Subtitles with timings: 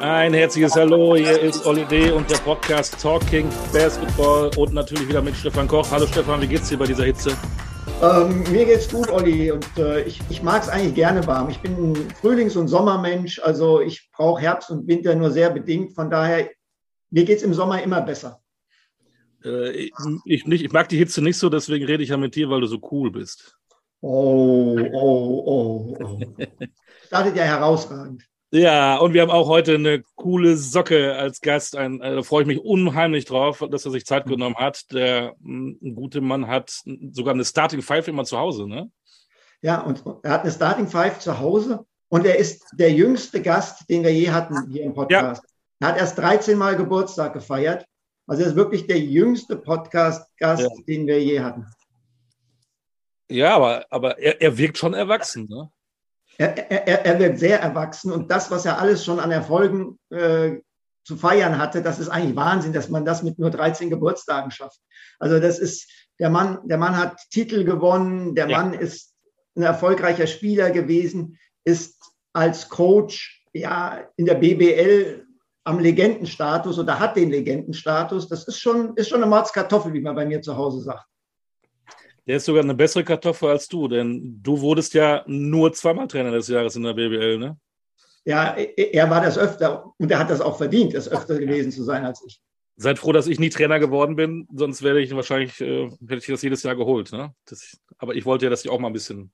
[0.00, 2.10] Ein herzliches Hallo, hier ist Olli D.
[2.10, 5.90] und der Podcast Talking Basketball und natürlich wieder mit Stefan Koch.
[5.90, 7.30] Hallo Stefan, wie geht's dir bei dieser Hitze?
[8.02, 11.48] Ähm, mir geht's gut, Olli, und äh, ich, ich mag es eigentlich gerne warm.
[11.48, 15.94] Ich bin ein Frühlings- und Sommermensch, also ich brauche Herbst und Winter nur sehr bedingt.
[15.94, 16.50] Von daher,
[17.10, 18.42] mir geht es im Sommer immer besser.
[19.42, 19.92] Äh, ich,
[20.26, 22.60] ich, nicht, ich mag die Hitze nicht so, deswegen rede ich ja mit dir, weil
[22.60, 23.56] du so cool bist.
[24.02, 26.20] Oh, oh, oh, oh.
[27.06, 28.22] Startet ja herausragend.
[28.56, 31.76] Ja, und wir haben auch heute eine coole Socke als Gast.
[31.76, 34.90] Ein, äh, da freue ich mich unheimlich drauf, dass er sich Zeit genommen hat.
[34.92, 36.70] Der m, ein guter Mann hat
[37.10, 38.90] sogar eine Starting Five immer zu Hause, ne?
[39.60, 43.90] Ja, und er hat eine Starting Five zu Hause und er ist der jüngste Gast,
[43.90, 45.42] den wir je hatten hier im Podcast.
[45.42, 45.86] Ja.
[45.86, 47.84] Er hat erst 13 Mal Geburtstag gefeiert.
[48.26, 50.68] Also er ist wirklich der jüngste Podcast-Gast, ja.
[50.88, 51.66] den wir je hatten.
[53.30, 55.70] Ja, aber, aber er, er wirkt schon erwachsen, ne?
[56.38, 60.56] Er, er, er wird sehr erwachsen und das, was er alles schon an Erfolgen äh,
[61.04, 64.80] zu feiern hatte, das ist eigentlich Wahnsinn, dass man das mit nur 13 Geburtstagen schafft.
[65.18, 68.58] Also das ist, der Mann, der Mann hat Titel gewonnen, der ja.
[68.58, 69.14] Mann ist
[69.56, 75.26] ein erfolgreicher Spieler gewesen, ist als Coach ja in der BBL
[75.64, 78.28] am Legendenstatus oder hat den Legendenstatus.
[78.28, 81.06] Das ist schon, ist schon eine Mordskartoffel, wie man bei mir zu Hause sagt.
[82.26, 86.32] Der ist sogar eine bessere Kartoffel als du, denn du wurdest ja nur zweimal Trainer
[86.32, 87.56] des Jahres in der BBL, ne?
[88.24, 91.84] Ja, er war das öfter und er hat das auch verdient, das öfter gewesen zu
[91.84, 92.40] sein als ich.
[92.74, 96.26] Seid froh, dass ich nie Trainer geworden bin, sonst wäre ich wahrscheinlich, äh, hätte ich
[96.26, 97.12] das jedes Jahr geholt.
[97.12, 97.32] Ne?
[97.46, 99.32] Das, aber ich wollte ja, dass ihr auch mal ein bisschen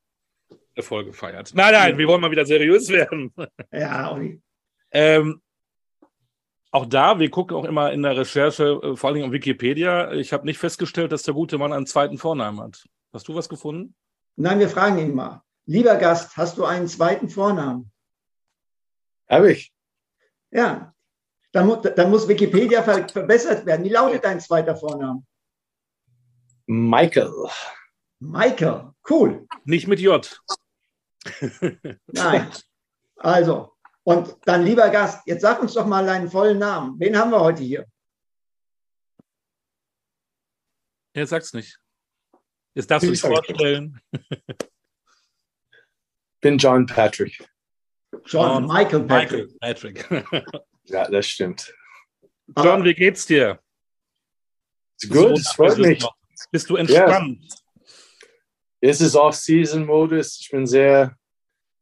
[0.74, 1.52] Erfolge feiert.
[1.54, 3.32] Nein, nein, wir wollen mal wieder seriös werden.
[3.72, 4.18] Ja.
[4.90, 5.40] Ähm,
[6.72, 10.10] auch da, wir gucken auch immer in der Recherche, äh, vor allem auf Wikipedia.
[10.12, 12.84] Ich habe nicht festgestellt, dass der gute Mann einen zweiten Vornamen hat.
[13.12, 13.94] Hast du was gefunden?
[14.36, 15.42] Nein, wir fragen ihn mal.
[15.66, 17.92] Lieber Gast, hast du einen zweiten Vornamen?
[19.28, 19.72] Habe ich.
[20.50, 20.94] Ja.
[21.52, 23.84] Dann, mu dann muss Wikipedia ver verbessert werden.
[23.84, 25.22] Wie lautet dein zweiter Vorname?
[26.66, 27.30] Michael.
[28.18, 29.46] Michael, cool.
[29.64, 30.42] Nicht mit J.
[32.06, 32.50] Nein.
[33.16, 33.72] Also,
[34.04, 36.98] und dann, lieber Gast, jetzt sag uns doch mal deinen vollen Namen.
[36.98, 37.86] Wen haben wir heute hier?
[41.14, 41.78] Er sag's nicht.
[42.74, 44.00] Jetzt darfst du dich vorstellen.
[46.40, 47.46] bin John Patrick.
[48.26, 49.50] John, John Michael Patrick.
[49.60, 50.52] Michael Patrick.
[50.84, 51.74] ja, das stimmt.
[52.56, 53.60] John, wie geht's dir?
[55.08, 56.04] Gut, es freut mich.
[56.50, 57.38] Bist du entspannt?
[57.40, 57.86] Ja.
[58.80, 60.40] Es ist Off-Season-Modus.
[60.40, 61.16] Ich bin sehr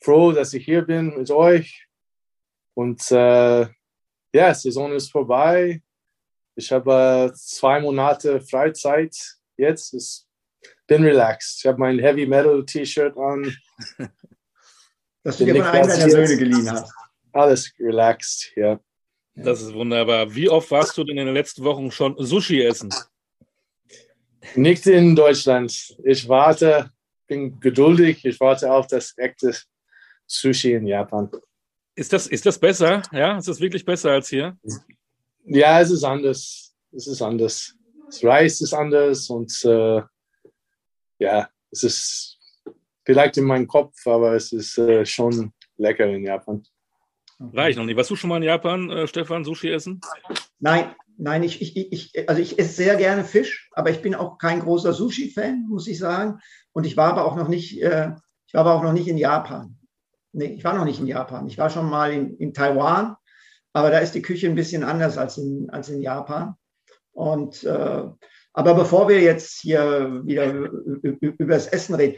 [0.02, 1.88] froh, dass ich hier bin mit euch.
[2.74, 3.66] Und äh,
[4.32, 5.82] ja, Saison ist vorbei.
[6.54, 9.16] Ich habe äh, zwei Monate Freizeit
[9.56, 9.94] jetzt.
[9.94, 10.24] Ich
[10.86, 11.58] bin relaxed.
[11.60, 13.56] Ich habe mein Heavy Metal T-Shirt an.
[15.22, 16.90] Das du dir von einem deiner Söhne geliehen hast.
[17.32, 18.80] Alles relaxed, ja.
[19.34, 20.34] Das ist wunderbar.
[20.34, 22.88] Wie oft warst du denn in den letzten Wochen schon Sushi essen?
[24.54, 25.94] Nicht in Deutschland.
[26.04, 26.90] Ich warte,
[27.26, 28.24] bin geduldig.
[28.24, 29.54] Ich warte auf das echte
[30.26, 31.30] Sushi in Japan.
[32.00, 33.02] Ist das, ist das besser?
[33.12, 34.56] Ja, ist das wirklich besser als hier?
[35.44, 36.74] Ja, es ist anders.
[36.90, 37.74] Es ist anders.
[38.06, 40.00] Das Reis ist anders und äh,
[41.18, 42.38] ja, es ist
[43.04, 46.62] vielleicht in meinem Kopf, aber es ist äh, schon lecker in Japan.
[47.38, 47.98] War ich noch nicht.
[47.98, 50.00] Warst du schon mal in Japan, äh, Stefan, Sushi essen?
[50.58, 54.38] Nein, nein, ich, ich, ich, also ich esse sehr gerne Fisch, aber ich bin auch
[54.38, 56.40] kein großer Sushi-Fan, muss ich sagen.
[56.72, 58.12] Und ich war aber auch noch nicht, äh,
[58.46, 59.76] ich war aber auch noch nicht in Japan
[60.32, 61.46] nee, ich war noch nicht in Japan.
[61.46, 63.16] Ich war schon mal in, in Taiwan,
[63.72, 66.54] aber da ist die Küche ein bisschen anders als in, als in Japan.
[67.12, 68.04] Und äh,
[68.52, 70.52] aber bevor wir jetzt hier wieder
[71.02, 72.16] über das Essen reden,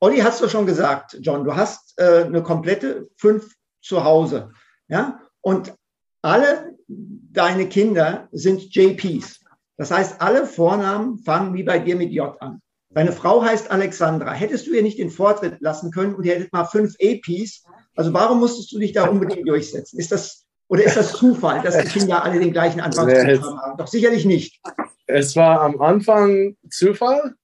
[0.00, 4.50] Olli, hast du schon gesagt, John, du hast äh, eine komplette fünf zu Hause.
[4.88, 5.20] Ja?
[5.40, 5.74] Und
[6.22, 9.44] alle deine Kinder sind JPs.
[9.76, 12.60] Das heißt, alle Vornamen fangen wie bei dir mit J an.
[12.94, 14.32] Deine Frau heißt Alexandra.
[14.32, 17.64] Hättest du ihr nicht den Vortritt lassen können und ihr hättet mal fünf APs?
[17.96, 19.98] Also warum musstest du dich da unbedingt durchsetzen?
[19.98, 23.76] Ist das oder ist das Zufall, dass die Kinder alle den gleichen Anfangsbuchstaben haben?
[23.76, 24.58] Doch sicherlich nicht.
[25.06, 27.34] Es war am Anfang Zufall.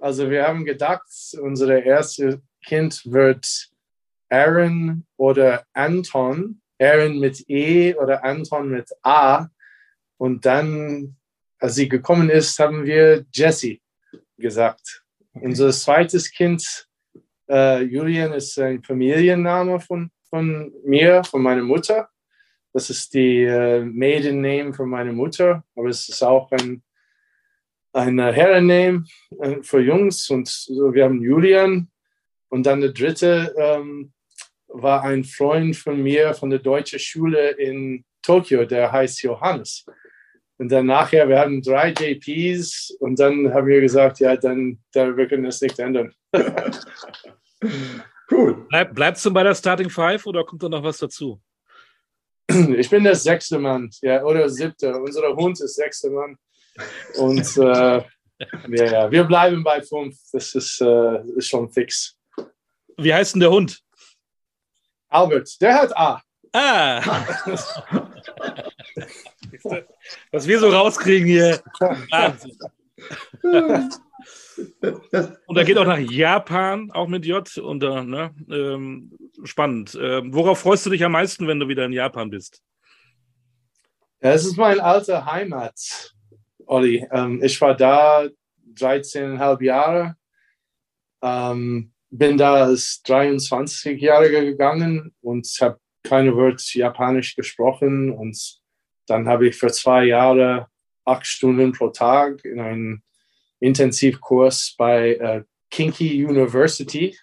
[0.00, 1.02] Also wir haben gedacht,
[1.42, 3.70] unser erstes Kind wird
[4.28, 6.60] Aaron oder Anton.
[6.78, 9.48] Aaron mit E oder Anton mit A.
[10.16, 11.16] Und dann,
[11.58, 13.79] als sie gekommen ist, haben wir Jesse
[14.40, 15.04] gesagt.
[15.34, 15.46] Okay.
[15.46, 16.88] Unser zweites Kind,
[17.48, 22.08] äh, Julian, ist ein Familienname von, von mir, von meiner Mutter.
[22.72, 26.82] Das ist die äh, Maiden Name von meiner Mutter, aber es ist auch ein,
[27.92, 29.04] ein Herrenname
[29.40, 30.30] äh, für Jungs.
[30.30, 31.90] Und so, wir haben Julian.
[32.48, 34.12] Und dann der dritte ähm,
[34.68, 39.84] war ein Freund von mir von der deutschen Schule in Tokio, der heißt Johannes.
[40.60, 45.16] Und dann nachher, wir hatten drei JPs und dann haben wir gesagt, ja, dann, dann
[45.16, 46.12] wir können das nicht ändern.
[48.30, 48.66] cool.
[48.68, 51.40] Bleib, bleibst du bei der Starting Five oder kommt da noch was dazu?
[52.76, 54.94] Ich bin der sechste Mann, ja, oder siebte.
[55.00, 56.36] Unser Hund ist sechste Mann.
[57.16, 58.02] Und äh,
[58.68, 60.14] ja, ja, wir bleiben bei fünf.
[60.30, 62.18] Das ist, äh, ist schon fix.
[62.98, 63.80] Wie heißt denn der Hund?
[65.08, 66.22] Albert, der hat A.
[66.52, 67.24] Ah!
[70.32, 71.60] Was wir so rauskriegen hier.
[72.10, 72.56] Wahnsinn.
[75.46, 77.56] und er geht auch nach Japan, auch mit J.
[77.58, 78.34] Und, äh, ne?
[78.50, 79.12] ähm,
[79.44, 79.98] spannend.
[80.00, 82.62] Ähm, worauf freust du dich am meisten, wenn du wieder in Japan bist?
[84.18, 86.12] Es ist mein alter Heimat,
[86.66, 87.06] Olli.
[87.10, 88.28] Ähm, ich war da
[88.74, 90.16] 13,5 Jahre.
[91.22, 98.10] Ähm, bin da als 23-Jähriger gegangen und habe keine Wort Japanisch gesprochen.
[98.10, 98.59] Und
[99.10, 100.68] dann habe ich für zwei Jahre
[101.04, 103.02] acht Stunden pro Tag in einem
[103.58, 107.16] Intensivkurs bei äh, Kinki University,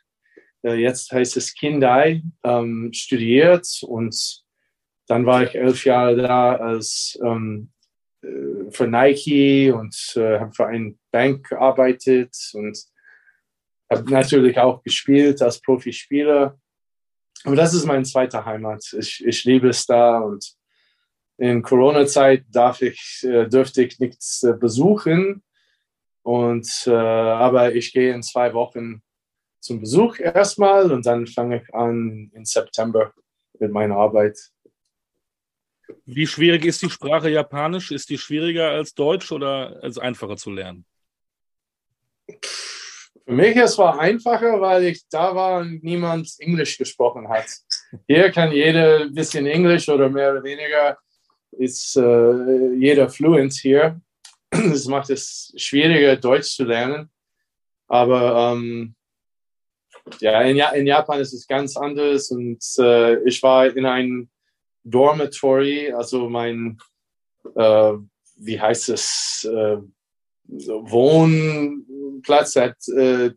[0.64, 3.68] äh, jetzt heißt es Kindai, ähm, studiert.
[3.84, 4.44] Und
[5.08, 7.72] dann war ich elf Jahre da als ähm,
[8.22, 12.78] äh, für Nike und äh, habe für eine Bank gearbeitet und
[13.90, 16.60] habe natürlich auch gespielt als Profispieler.
[17.44, 18.84] Aber das ist meine zweite Heimat.
[19.00, 20.57] Ich, ich liebe es da und
[21.38, 25.44] in Corona-Zeit darf ich, äh, dürfte ich nichts äh, besuchen.
[26.24, 29.02] Und, äh, aber ich gehe in zwei Wochen
[29.60, 33.14] zum Besuch erstmal und dann fange ich an im September
[33.60, 34.38] mit meiner Arbeit.
[36.06, 37.92] Wie schwierig ist die Sprache Japanisch?
[37.92, 40.86] Ist die schwieriger als Deutsch oder ist einfacher zu lernen?
[42.28, 47.46] Für mich es war einfacher, weil ich da war und niemand Englisch gesprochen hat.
[48.08, 50.98] Hier kann jeder ein bisschen Englisch oder mehr oder weniger
[51.58, 54.02] ist äh, jeder fluent hier.
[54.52, 57.10] Das macht es schwieriger, Deutsch zu lernen.
[57.88, 58.96] Aber ähm,
[60.20, 64.30] ja, in, in, Japan ist es ganz anders und äh, ich war in einem
[64.84, 66.78] Dormitory, also mein,
[67.56, 67.94] äh,
[68.38, 69.78] wie heißt es, äh,
[70.48, 73.32] Wohnplatz hat äh,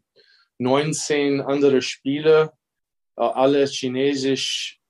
[0.58, 2.52] 19 andere Spiele,
[3.16, 4.80] äh, alle chinesisch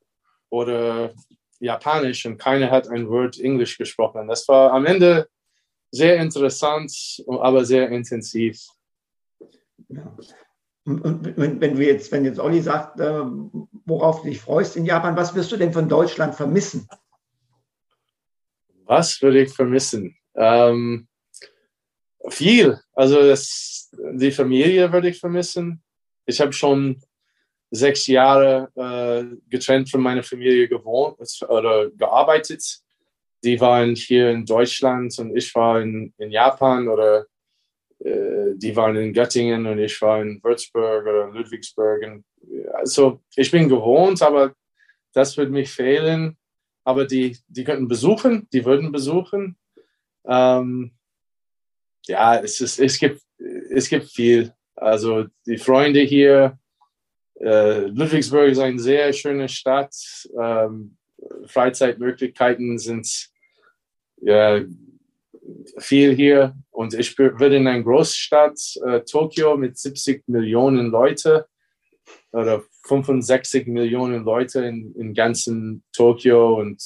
[0.50, 1.14] oder
[1.60, 4.26] japanisch und keiner hat ein Wort Englisch gesprochen.
[4.28, 5.28] Das war am Ende
[5.92, 8.66] sehr interessant, aber sehr intensiv.
[9.88, 10.16] Ja.
[10.84, 13.22] Und wenn, du jetzt, wenn jetzt Olli sagt, äh,
[13.84, 16.88] worauf du dich freust in Japan, was wirst du denn von Deutschland vermissen?
[18.84, 20.16] Was würde ich vermissen?
[20.34, 21.06] Ähm,
[22.28, 22.80] viel.
[22.94, 25.82] Also das, die Familie würde ich vermissen.
[26.26, 27.02] Ich habe schon
[27.70, 31.18] sechs Jahre äh, getrennt von meiner Familie gewohnt
[31.48, 32.80] oder gearbeitet.
[33.42, 37.26] Die waren hier in Deutschland und ich war in, in Japan oder
[38.00, 42.02] äh, die waren in Göttingen und ich war in Würzburg oder Ludwigsburg.
[42.02, 42.24] Und,
[42.74, 44.54] also ich bin gewohnt, aber
[45.12, 46.36] das würde mich fehlen.
[46.84, 49.56] Aber die, die könnten besuchen, die würden besuchen.
[50.26, 50.92] Ähm,
[52.06, 53.22] ja, es, ist, es, gibt,
[53.70, 54.52] es gibt viel.
[54.74, 56.58] Also die Freunde hier,
[57.40, 59.94] äh, Ludwigsburg ist eine sehr schöne Stadt.
[60.38, 60.96] Ähm,
[61.46, 63.30] Freizeitmöglichkeiten sind
[64.20, 64.60] ja,
[65.78, 66.54] viel hier.
[66.70, 71.46] Und ich würde in einer Großstadt, äh, Tokio, mit 70 Millionen Leute
[72.32, 76.82] oder 65 Millionen Leute in, in ganzen Tokio und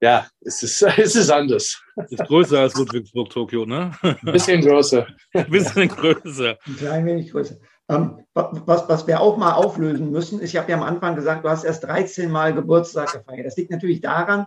[0.00, 1.82] ja, es ist, es ist anders.
[1.96, 3.92] Es ist größer als Ludwigsburg, Tokio, ne?
[4.02, 5.06] Ein bisschen größer.
[5.32, 6.58] Ein bisschen größer.
[6.66, 7.56] Ein klein wenig größer.
[7.88, 11.44] Ähm, was, was wir auch mal auflösen müssen, ist, ich habe ja am Anfang gesagt,
[11.44, 13.46] du hast erst 13 Mal Geburtstag gefeiert.
[13.46, 14.46] Das liegt natürlich daran,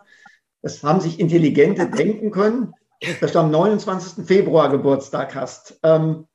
[0.61, 2.73] das haben sich Intelligente denken können,
[3.21, 4.25] dass du am 29.
[4.25, 5.79] Februar Geburtstag hast.
[5.83, 6.27] Ähm,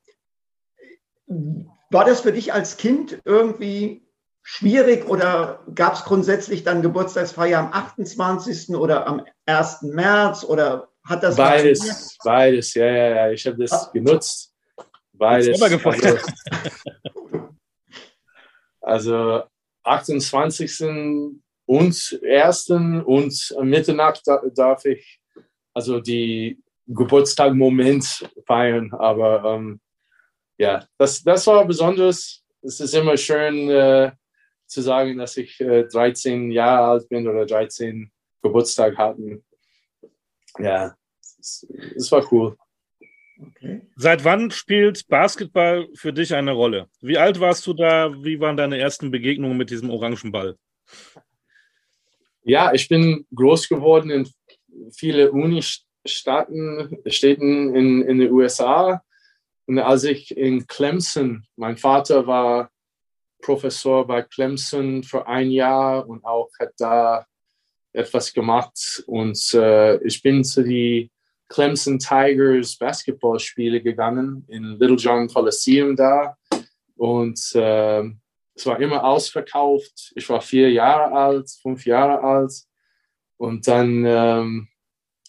[1.90, 4.06] war das für dich als Kind irgendwie
[4.42, 8.70] schwierig oder gab es grundsätzlich dann Geburtstagsfeier am 28.
[8.70, 9.82] oder am 1.
[9.82, 13.90] März oder hat das beides, beides, ja, ja, ja, ich habe das ah.
[13.92, 14.51] genutzt.
[15.22, 15.62] Beides.
[15.62, 16.18] Also,
[18.80, 19.42] also
[19.84, 20.82] 28.
[21.64, 22.70] und 1.
[22.70, 25.20] und Mitternacht darf ich
[25.72, 29.80] also die Geburtstag-Moment feiern, aber ähm,
[30.58, 32.42] ja, das, das war besonders.
[32.60, 34.10] Es ist immer schön, äh,
[34.66, 38.10] zu sagen, dass ich äh, 13 Jahre alt bin oder 13
[38.42, 39.44] Geburtstag hatten.
[40.58, 40.96] Ja,
[41.38, 41.64] es,
[41.94, 42.56] es war cool.
[43.48, 43.82] Okay.
[43.96, 46.88] Seit wann spielt Basketball für dich eine Rolle?
[47.00, 48.12] Wie alt warst du da?
[48.22, 50.56] Wie waren deine ersten Begegnungen mit diesem orangen Ball?
[52.44, 54.28] Ja, ich bin groß geworden in
[54.92, 59.02] viele Uni-Staaten, Städten in, in den USA.
[59.66, 62.70] Und als ich in Clemson, mein Vater war
[63.40, 67.26] Professor bei Clemson für ein Jahr und auch hat da
[67.92, 69.02] etwas gemacht.
[69.06, 71.10] Und äh, ich bin zu die
[71.52, 76.36] Clemson Tigers Basketballspiele gegangen in Little John Coliseum da.
[76.96, 78.02] Und äh,
[78.54, 80.12] es war immer ausverkauft.
[80.14, 82.52] Ich war vier Jahre alt, fünf Jahre alt.
[83.36, 84.68] Und dann ähm,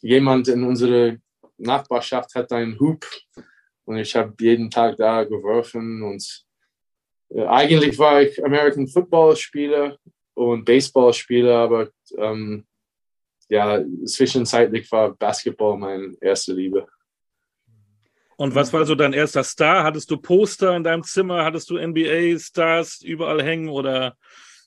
[0.02, 1.18] jemand in unserer
[1.58, 3.06] Nachbarschaft hat einen Hoop
[3.86, 6.04] und ich habe jeden Tag da geworfen.
[6.04, 6.46] Und
[7.30, 9.98] äh, eigentlich war ich American Football Spieler
[10.36, 12.66] und Baseball Spieler, aber ähm,
[13.50, 16.88] ja, zwischenzeitlich war Basketball meine erste Liebe.
[18.36, 19.84] Und was war so dein erster Star?
[19.84, 21.46] Hattest du Poster in deinem Zimmer?
[21.46, 24.18] Hattest du NBA-Stars überall hängen oder?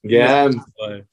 [0.02, 0.48] Ja.
[0.48, 1.04] Yeah.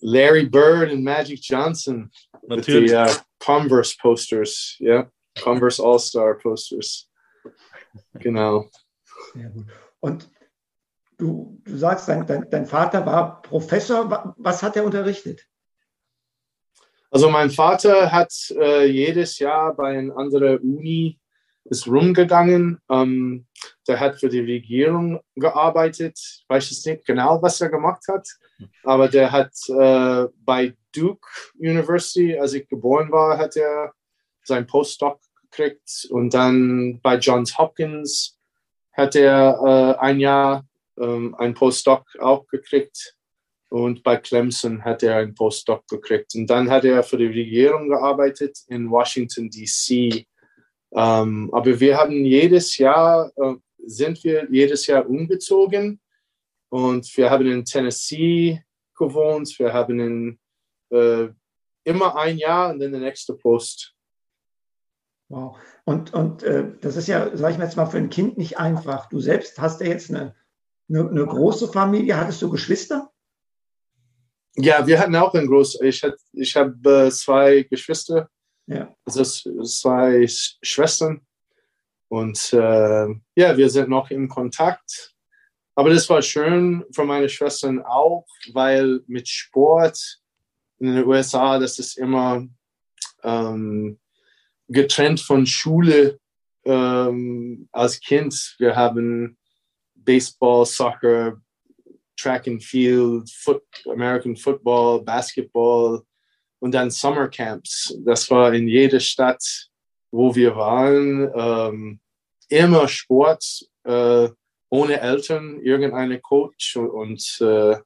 [0.00, 2.10] Larry Bird und Magic Johnson.
[2.46, 2.90] Natürlich.
[2.90, 3.06] Die uh,
[3.38, 4.94] Converse Posters, ja.
[4.94, 5.12] Yeah.
[5.42, 7.08] Converse All-Star Posters.
[8.14, 8.68] Genau.
[9.34, 9.66] Sehr gut.
[10.00, 10.30] Und
[11.18, 14.34] du, du sagst, dein, dein, dein Vater war Professor.
[14.38, 15.46] Was hat er unterrichtet?
[17.10, 21.18] Also mein Vater hat äh, jedes Jahr bei einer anderen Uni
[21.64, 22.80] ist rumgegangen.
[22.88, 23.46] Ähm,
[23.86, 26.18] der hat für die Regierung gearbeitet.
[26.18, 28.28] Ich weiß jetzt nicht genau, was er gemacht hat,
[28.82, 31.26] aber der hat äh, bei Duke
[31.58, 33.92] University, als ich geboren war, hat er
[34.42, 38.38] seinen Postdoc gekriegt und dann bei Johns Hopkins
[38.92, 40.66] hat er äh, ein Jahr
[40.98, 43.16] ähm, einen Postdoc auch gekriegt.
[43.70, 46.34] Und bei Clemson hat er einen Postdoc gekriegt.
[46.34, 50.26] Und dann hat er für die Regierung gearbeitet in Washington, D.C.
[50.92, 53.54] Ähm, aber wir haben jedes Jahr, äh,
[53.86, 56.00] sind wir jedes Jahr umgezogen.
[56.68, 58.60] Und wir haben in Tennessee
[58.98, 59.56] gewohnt.
[59.56, 60.38] Wir haben in,
[60.90, 61.28] äh,
[61.84, 63.94] immer ein Jahr und dann der nächste Post.
[65.28, 65.56] Wow.
[65.84, 68.58] Und, und äh, das ist ja, sag ich mal jetzt mal, für ein Kind nicht
[68.58, 69.08] einfach.
[69.08, 70.34] Du selbst hast ja jetzt eine,
[70.88, 72.16] eine, eine große Familie.
[72.16, 73.09] Hattest du Geschwister?
[74.56, 75.80] Ja, wir hatten auch ein großes.
[75.82, 76.02] Ich,
[76.32, 78.28] ich habe äh, zwei Geschwister,
[78.66, 78.94] ja.
[79.04, 79.22] also
[79.64, 81.20] zwei Schwestern.
[82.08, 85.14] Und äh, ja, wir sind noch in Kontakt.
[85.76, 90.18] Aber das war schön für meine Schwestern auch, weil mit Sport
[90.78, 92.46] in den USA, das ist immer
[93.22, 93.98] ähm,
[94.68, 96.18] getrennt von Schule
[96.64, 98.56] ähm, als Kind.
[98.58, 99.38] Wir haben
[99.94, 101.40] Baseball, Soccer,
[102.20, 106.02] Track and Field, Foot, American Football, Basketball
[106.60, 107.96] und dann Summer Camps.
[108.04, 109.42] Das war in jeder Stadt,
[110.10, 112.00] wo wir waren, ähm,
[112.48, 113.44] immer Sport,
[113.84, 114.28] äh,
[114.68, 117.76] ohne Eltern, irgendeine Coach und, äh,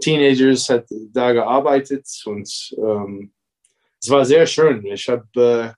[0.00, 3.32] Teenagers hat da gearbeitet und ähm,
[4.00, 4.86] es war sehr schön.
[4.86, 5.72] Ich habe äh,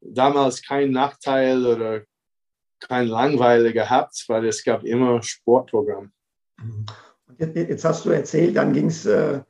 [0.00, 2.02] damals keinen Nachteil oder
[2.80, 6.12] kein Langweile gehabt, weil es gab immer Sportprogramm.
[7.38, 9.40] Jetzt hast du erzählt, dann ging es äh,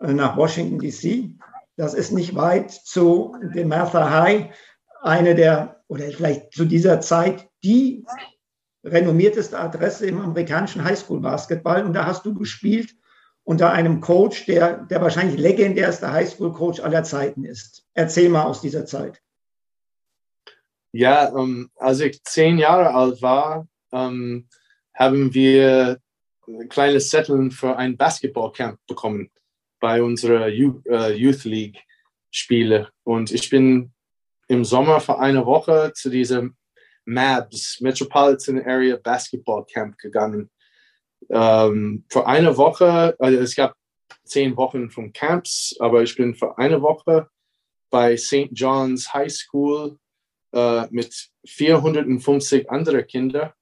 [0.00, 1.34] nach Washington, D.C.
[1.76, 4.50] Das ist nicht weit zu dem Martha High,
[5.02, 8.04] eine der, oder vielleicht zu dieser Zeit, die
[8.84, 11.84] renommierteste Adresse im amerikanischen Highschool-Basketball.
[11.84, 12.94] Und da hast du gespielt
[13.44, 17.86] unter einem Coach, der, der wahrscheinlich legendärste Highschool-Coach aller Zeiten ist.
[17.94, 19.22] Erzähl mal aus dieser Zeit.
[20.92, 24.48] Ja, ähm, als ich zehn Jahre alt war, ähm,
[24.94, 25.98] haben wir
[26.48, 29.30] ein kleines Setteln für ein Basketballcamp bekommen
[29.80, 31.78] bei unserer äh, Youth League
[32.30, 32.88] Spiele.
[33.04, 33.92] Und ich bin
[34.48, 36.56] im Sommer für eine Woche zu diesem
[37.04, 40.50] MABS, Metropolitan Area Basketball Camp gegangen.
[41.30, 43.74] Ähm, für eine Woche, also es gab
[44.24, 47.28] zehn Wochen von Camps, aber ich bin für eine Woche
[47.90, 48.48] bei St.
[48.52, 49.98] John's High School
[50.52, 53.52] äh, mit 450 anderen Kindern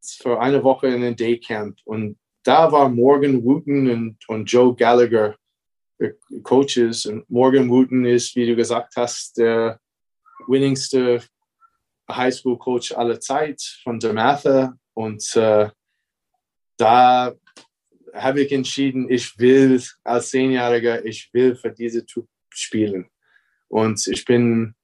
[0.00, 1.78] für eine Woche in ein Daycamp.
[1.84, 5.36] Und da war Morgan Wooten und, und Joe Gallagher
[5.98, 6.12] äh,
[6.42, 7.06] Coaches.
[7.06, 9.80] Und Morgan Wooten ist, wie du gesagt hast, der
[10.46, 11.22] winningste
[12.10, 14.78] Highschool-Coach aller Zeit von DeMatha.
[14.94, 15.68] Und äh,
[16.76, 17.34] da
[18.14, 23.10] habe ich entschieden, ich will als Zehnjähriger, ich will für diese Typ spielen.
[23.68, 24.74] Und ich bin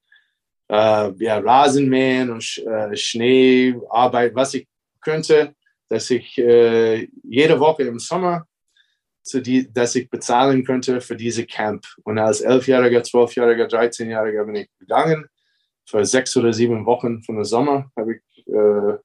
[0.69, 4.67] äh, ja, Rasenmähen und äh, Schneearbeit, was ich
[5.01, 5.55] könnte
[5.93, 8.47] dass ich äh, jede Woche im Sommer,
[9.23, 11.87] zu die, dass ich bezahlen könnte für diese Camp.
[12.03, 15.29] Und als Elfjähriger, Zwölfjähriger, 13-Jähriger bin ich gegangen
[15.87, 18.99] für sechs oder sieben Wochen von der Sommer habe ich äh,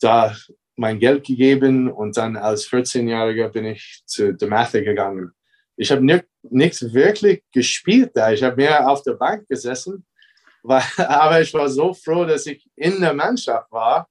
[0.00, 0.34] da
[0.76, 5.32] mein Geld gegeben und dann als 14-Jähriger bin ich zu DeMatha gegangen.
[5.76, 8.32] Ich habe nicht, nichts wirklich gespielt da.
[8.32, 10.06] Ich habe mehr auf der Bank gesessen,
[10.62, 14.08] weil, aber ich war so froh, dass ich in der Mannschaft war.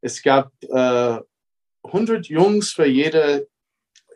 [0.00, 1.18] Es gab äh,
[1.84, 3.46] 100 Jungs für jeden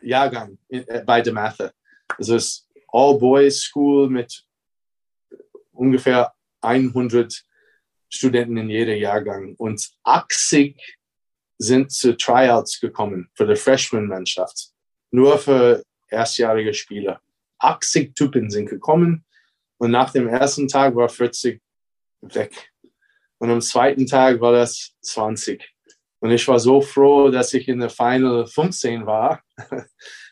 [0.01, 1.71] Jahrgang in, äh, bei DeMatha.
[2.17, 4.45] Also es ist All-Boys School mit
[5.71, 7.43] ungefähr 100
[8.09, 10.79] Studenten in jedem Jahrgang und 80
[11.57, 14.69] sind zu Tryouts gekommen für die Freshman-Mannschaft.
[15.11, 17.21] Nur für erstjährige Spieler.
[17.59, 19.25] 80 Typen sind gekommen
[19.77, 21.61] und nach dem ersten Tag war 40
[22.21, 22.71] weg.
[23.39, 25.72] Und am zweiten Tag war das 20.
[26.23, 29.41] Und ich war so froh, dass ich in der Final 15 war.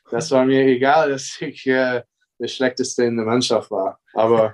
[0.10, 2.04] Das war mir egal, dass ich äh,
[2.38, 3.98] der Schlechteste in der Mannschaft war.
[4.14, 4.54] Aber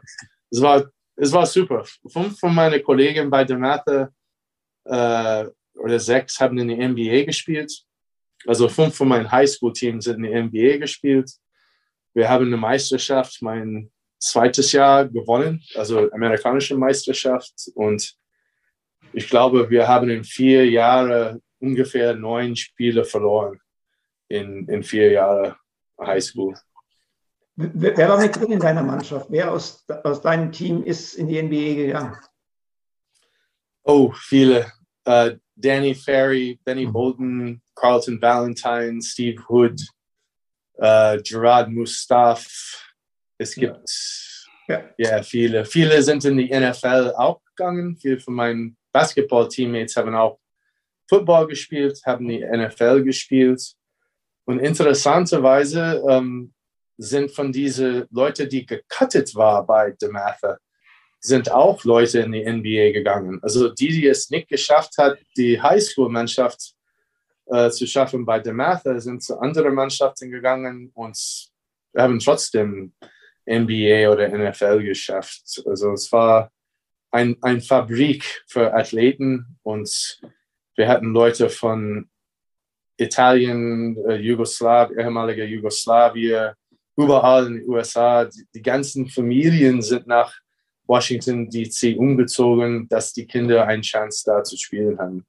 [0.52, 1.84] es war, es war super.
[2.08, 4.14] Fünf von meinen Kollegen bei der Mathe
[4.86, 5.46] äh,
[5.80, 7.74] oder sechs haben in der NBA gespielt.
[8.46, 11.32] Also fünf von meinen Highschool-Teams sind in der NBA gespielt.
[12.14, 17.72] Wir haben eine Meisterschaft, mein zweites Jahr gewonnen, also amerikanische Meisterschaft.
[17.74, 18.16] Und
[19.14, 23.60] ich glaube, wir haben in vier Jahren ungefähr neun Spiele verloren
[24.28, 25.56] in, in vier Jahren
[26.00, 26.56] Highschool.
[27.56, 29.28] Wer, wer war mit drin in deiner Mannschaft?
[29.30, 32.18] Wer aus, aus deinem Team ist in die NBA gegangen?
[33.84, 34.72] Oh, viele.
[35.08, 36.94] Uh, Danny Ferry, Benny mhm.
[36.94, 39.82] Bolton, Carlton Valentine, Steve Hood,
[40.78, 42.46] uh, Gerard Mustaf.
[43.40, 43.90] Es gibt
[44.68, 44.84] ja.
[44.98, 45.24] ja.
[45.24, 45.66] viele.
[45.66, 47.98] Viele sind in die NFL auch gegangen.
[47.98, 50.40] Viele von meinen Basketball-Teammates haben auch
[51.08, 53.62] Football gespielt, haben die NFL gespielt.
[54.46, 56.54] Und interessanterweise ähm,
[56.98, 60.58] sind von diesen Leuten, die gecuttet war bei DeMatha,
[61.20, 63.40] sind auch Leute in die NBA gegangen.
[63.44, 66.74] Also die, die es nicht geschafft hat, die Highschool-Mannschaft
[67.46, 71.18] äh, zu schaffen bei DeMatha, sind zu anderen Mannschaften gegangen und
[71.96, 72.94] haben trotzdem
[73.48, 75.62] NBA oder NFL geschafft.
[75.68, 76.52] Also es war
[77.18, 80.22] ein, ein Fabrik für Athleten und
[80.76, 82.10] wir hatten Leute von
[82.98, 86.54] Italien, äh, Jugoslaw, ehemaliger Jugoslawien,
[86.96, 88.26] überall in den USA.
[88.26, 90.32] Die, die ganzen Familien sind nach
[90.86, 95.26] Washington DC umgezogen, dass die Kinder eine Chance da zu spielen haben.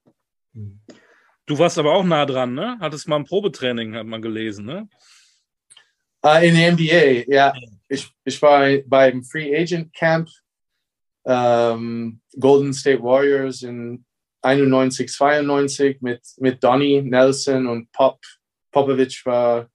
[1.46, 2.76] Du warst aber auch nah dran, ne?
[2.80, 4.88] Hattest mal ein Probetraining, hat man gelesen, ne?
[6.24, 7.54] Uh, in der NBA, ja.
[7.88, 10.28] Ich, ich war beim Free Agent Camp
[11.28, 14.04] um, Golden State Warriors in
[14.42, 18.18] 91, 92 mit, mit Donny Nelson und Pop.
[18.70, 19.68] Popovic war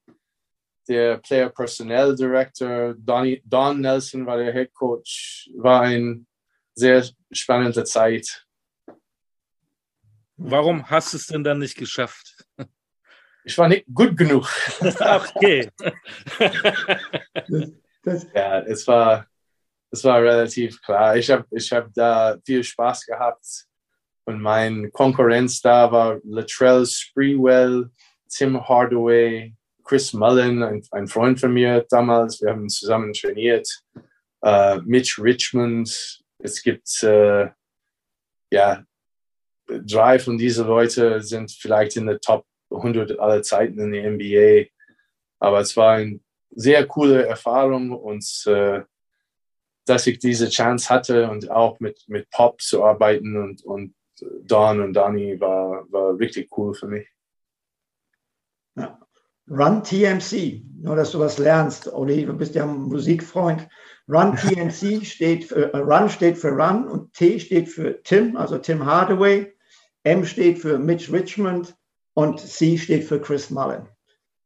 [0.87, 5.49] der Player Personnel Director, Donny, Don Nelson war der Head Coach.
[5.57, 6.25] War eine
[6.73, 8.45] sehr spannende Zeit.
[10.37, 12.45] Warum hast du es denn dann nicht geschafft?
[13.45, 14.49] Ich war nicht gut genug.
[14.81, 15.69] okay.
[18.33, 19.27] ja, es war,
[19.93, 21.15] es war relativ klar.
[21.15, 23.45] Ich habe ich hab da viel Spaß gehabt
[24.25, 27.91] und mein Konkurrenz da war Latrell Sprewell,
[28.27, 29.53] Tim Hardaway,
[29.83, 32.41] Chris Mullen, ein, ein, Freund von mir damals.
[32.41, 33.69] Wir haben zusammen trainiert.
[34.43, 36.23] Uh, Mitch Richmond.
[36.39, 37.49] Es gibt äh,
[38.51, 38.83] ja
[39.67, 44.69] drei von diesen Leuten sind vielleicht in der Top 100 aller Zeiten in der NBA.
[45.39, 48.81] Aber es war eine sehr coole Erfahrung und äh,
[49.85, 53.93] dass ich diese Chance hatte und auch mit, mit Pop zu arbeiten und, und
[54.43, 57.07] Don und Danny war, war richtig cool für mich.
[58.75, 58.99] Ja.
[59.49, 63.67] Run TMC, nur dass du was lernst, Oli, du bist ja ein Musikfreund.
[64.07, 68.57] Run TMC steht für, äh, Run steht für Run und T steht für Tim, also
[68.57, 69.53] Tim Hardaway.
[70.03, 71.75] M steht für Mitch Richmond
[72.13, 73.87] und C steht für Chris Mullen.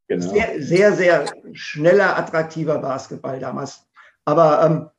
[0.08, 0.32] Genau.
[0.32, 3.86] Sehr, sehr, sehr schneller, attraktiver Basketball damals.
[4.24, 4.90] Aber ähm,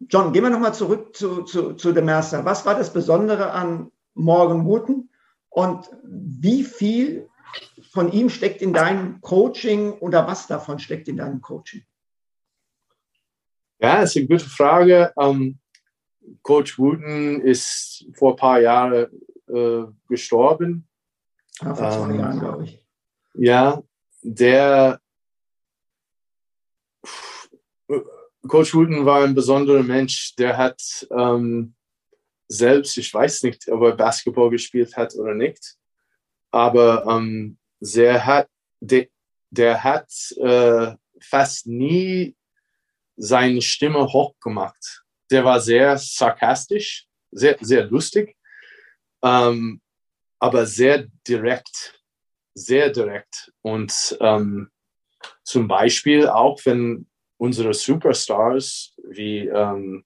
[0.00, 2.44] John, gehen wir nochmal zurück zu, zu, zu dem Master.
[2.44, 5.10] Was war das Besondere an Morgan Wooten
[5.48, 7.28] und wie viel
[7.90, 11.82] von ihm steckt in deinem Coaching oder was davon steckt in deinem Coaching?
[13.78, 15.12] Ja, das ist eine gute Frage.
[15.18, 15.58] Ähm,
[16.42, 19.06] Coach Wooten ist vor ein paar Jahren
[19.48, 20.86] äh, gestorben.
[21.60, 22.84] Ja, vor zwei ähm, Jahren, glaube ich.
[23.34, 23.82] Ja,
[24.22, 25.00] der
[28.48, 30.34] Coach Wooten war ein besonderer Mensch.
[30.36, 31.74] Der hat ähm,
[32.48, 35.76] selbst, ich weiß nicht, ob er Basketball gespielt hat oder nicht,
[36.50, 38.48] aber ähm, der hat,
[38.80, 39.08] der,
[39.50, 42.36] der hat äh, fast nie
[43.16, 45.04] seine Stimme hoch gemacht.
[45.30, 48.36] der war sehr sarkastisch, sehr, sehr lustig,
[49.22, 49.80] ähm,
[50.38, 52.00] aber sehr direkt,
[52.54, 53.52] sehr direkt.
[53.62, 54.70] Und ähm,
[55.42, 60.04] zum Beispiel auch, wenn unsere Superstars wie, ähm,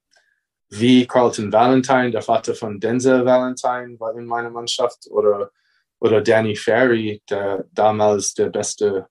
[0.69, 5.51] wie Carlton Valentine, der Vater von Denzel Valentine, war in meiner Mannschaft, oder,
[5.99, 9.07] oder Danny Ferry, der damals der beste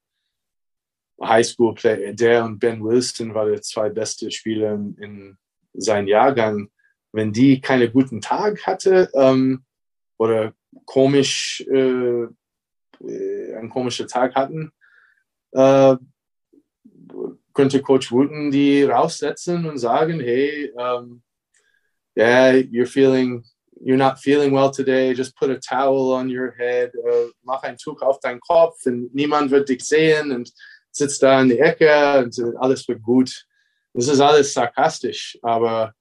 [1.23, 5.39] Highschool-Player, der und Ben Wilson waren die zwei beste Spieler in, in
[5.75, 6.71] seinem Jahrgang.
[7.13, 9.65] Wenn die keine guten Tag hatte ähm,
[10.17, 10.55] oder
[10.87, 12.27] komisch, äh,
[13.05, 14.73] äh einen komischen Tag hatten,
[15.53, 15.97] äh,
[17.61, 21.21] könnte Coach Wooten die raussetzen und sagen, hey, um,
[22.17, 23.45] yeah, you're feeling,
[23.85, 27.77] you're not feeling well today, just put a towel on your head, uh, mach ein
[27.77, 30.51] Tuch auf deinen Kopf und niemand wird dich sehen und
[30.91, 33.45] sitzt da in die Ecke und alles wird gut.
[33.93, 35.93] Das ist alles sarkastisch, aber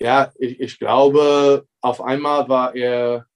[0.00, 3.26] ja, ich, ich glaube, auf einmal war er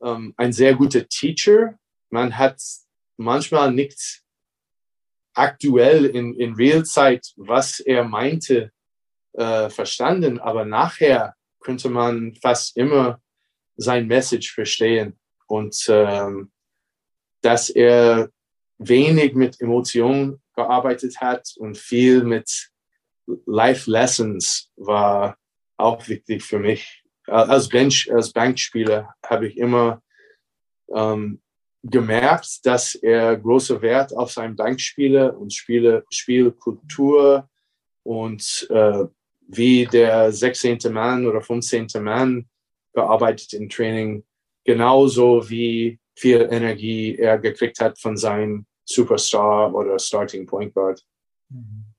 [0.00, 1.78] um, ein sehr guter Teacher.
[2.10, 2.60] Man hat
[3.16, 4.19] manchmal nicht
[5.34, 8.72] aktuell in, in Realzeit, was er meinte,
[9.32, 13.20] äh, verstanden, aber nachher könnte man fast immer
[13.76, 16.50] sein Message verstehen und ähm,
[17.42, 18.30] dass er
[18.78, 22.70] wenig mit Emotionen gearbeitet hat und viel mit
[23.46, 25.36] Life Lessons war
[25.76, 27.04] auch wichtig für mich.
[27.26, 30.02] Als, Bench, als Bankspieler habe ich immer
[30.92, 31.40] ähm,
[31.82, 37.48] gemerkt, dass er große Wert auf sein Bankspiele und Spiele, Spielkultur
[38.02, 39.04] und äh,
[39.48, 40.78] wie der 16.
[40.90, 41.88] Mann oder 15.
[42.00, 42.48] Mann
[42.92, 44.24] gearbeitet im Training,
[44.64, 51.02] genauso wie viel Energie er gekriegt hat von seinem Superstar oder Starting Point Guard.
[51.48, 51.90] Mhm.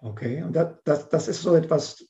[0.00, 2.07] Okay, und das, das, das ist so etwas,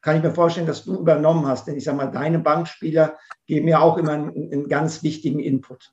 [0.00, 1.66] kann ich mir vorstellen, dass du übernommen hast.
[1.66, 5.92] Denn ich sage mal, deine Bankspieler geben ja auch immer einen, einen ganz wichtigen Input.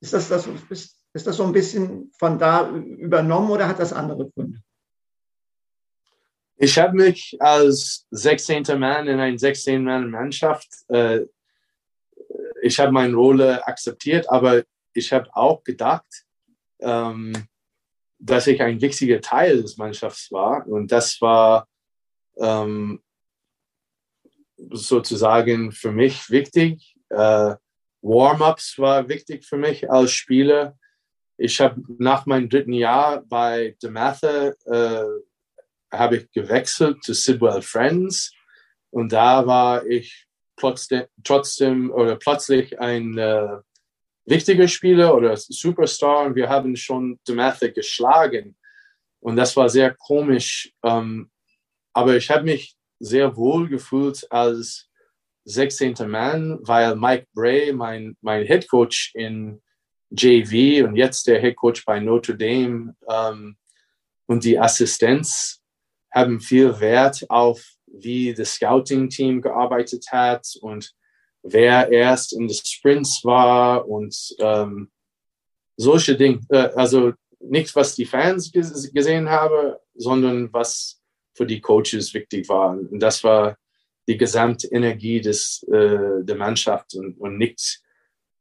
[0.00, 3.92] Ist das, das, ist, ist das so ein bisschen von da übernommen oder hat das
[3.92, 4.60] andere Gründe?
[6.56, 8.64] Ich habe mich als 16.
[8.78, 11.20] Mann in einer 16-Mann-Mannschaft, äh,
[12.62, 16.26] ich habe meine Rolle akzeptiert, aber ich habe auch gedacht,
[16.80, 17.32] ähm,
[18.18, 20.66] dass ich ein wichtiger Teil des Mannschafts war.
[20.66, 21.66] Und das war
[22.36, 23.00] ähm,
[24.70, 26.96] sozusagen für mich wichtig.
[27.08, 27.54] Äh,
[28.02, 30.78] Warm-ups war wichtig für mich als Spieler.
[31.36, 35.04] Ich habe nach meinem dritten Jahr bei DeMatha äh,
[35.90, 38.32] habe ich gewechselt zu Sidwell Friends
[38.90, 43.58] und da war ich trotzdem, trotzdem oder plötzlich ein äh,
[44.24, 48.56] wichtiger Spieler oder Superstar und wir haben schon DeMatha geschlagen
[49.20, 50.72] und das war sehr komisch.
[50.84, 51.30] Ähm,
[51.92, 54.88] aber ich habe mich sehr wohl gefühlt als
[55.44, 55.94] 16.
[56.06, 59.60] Mann, weil Mike Bray, mein, mein Head Coach in
[60.10, 63.56] JV und jetzt der Head Coach bei Notre Dame ähm,
[64.26, 65.60] und die Assistenz
[66.12, 70.92] haben viel Wert auf, wie das Scouting-Team gearbeitet hat und
[71.42, 74.90] wer erst in den Sprints war und ähm,
[75.76, 76.40] solche Dinge.
[76.50, 80.99] Äh, also nicht, was die Fans gesehen haben, sondern was
[81.34, 82.70] für die Coaches wichtig war.
[82.70, 83.56] Und das war
[84.08, 87.80] die gesamte Energie des, äh, der Mannschaft und, und nicht,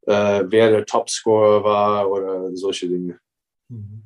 [0.07, 3.19] äh, wer der Topscorer war oder solche Dinge.
[3.67, 4.03] Mhm.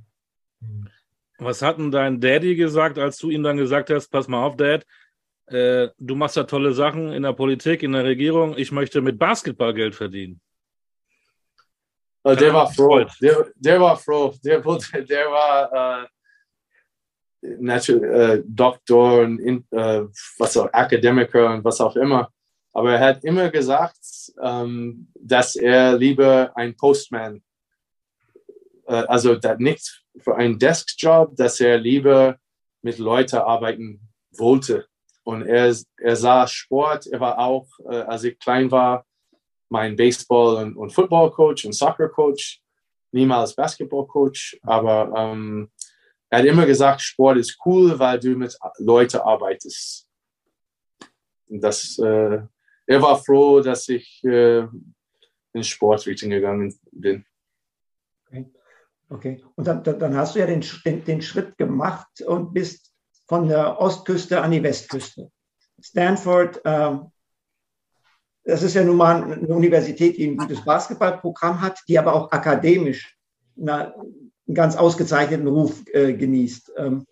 [1.39, 4.55] Was hat denn dein Daddy gesagt, als du ihm dann gesagt hast, pass mal auf,
[4.55, 4.85] Dad,
[5.47, 9.19] äh, du machst da tolle Sachen in der Politik, in der Regierung, ich möchte mit
[9.19, 10.39] Basketball Geld verdienen?
[12.25, 13.05] Uh, der war froh.
[13.21, 14.33] Der, der, war froh.
[14.45, 14.61] Der,
[15.09, 16.07] der war, äh,
[17.59, 20.03] Natural, äh, Doktor und in, äh,
[20.37, 22.29] was auch Akademiker und was auch immer.
[22.71, 23.99] Aber er hat immer gesagt,
[24.41, 27.43] ähm, dass er lieber ein Postman,
[28.87, 32.37] äh, also nicht für einen Deskjob, dass er lieber
[32.81, 33.99] mit Leuten arbeiten
[34.31, 34.87] wollte.
[35.23, 39.05] Und er, er sah Sport, er war auch, äh, als ich klein war,
[39.69, 42.61] mein Baseball- und, und Football-Coach und Soccer-Coach,
[43.11, 45.71] niemals Basketball-Coach, aber ähm,
[46.33, 50.09] er hat immer gesagt, Sport ist cool, weil du mit Leuten arbeitest.
[51.47, 52.39] Das, äh,
[52.87, 54.65] er war froh, dass ich äh,
[55.53, 57.23] in Sportrichtung gegangen bin.
[58.25, 58.51] Okay.
[59.09, 59.43] okay.
[59.53, 62.91] Und dann, dann hast du ja den, den, den Schritt gemacht und bist
[63.27, 65.31] von der Ostküste an die Westküste.
[65.79, 66.97] Stanford, äh,
[68.43, 72.31] das ist ja nun mal eine Universität, die ein gutes Basketballprogramm hat, die aber auch
[72.31, 73.19] akademisch
[73.55, 73.93] eine,
[74.47, 76.73] einen ganz ausgezeichneten Ruf äh, genießt.
[76.77, 77.05] Ähm,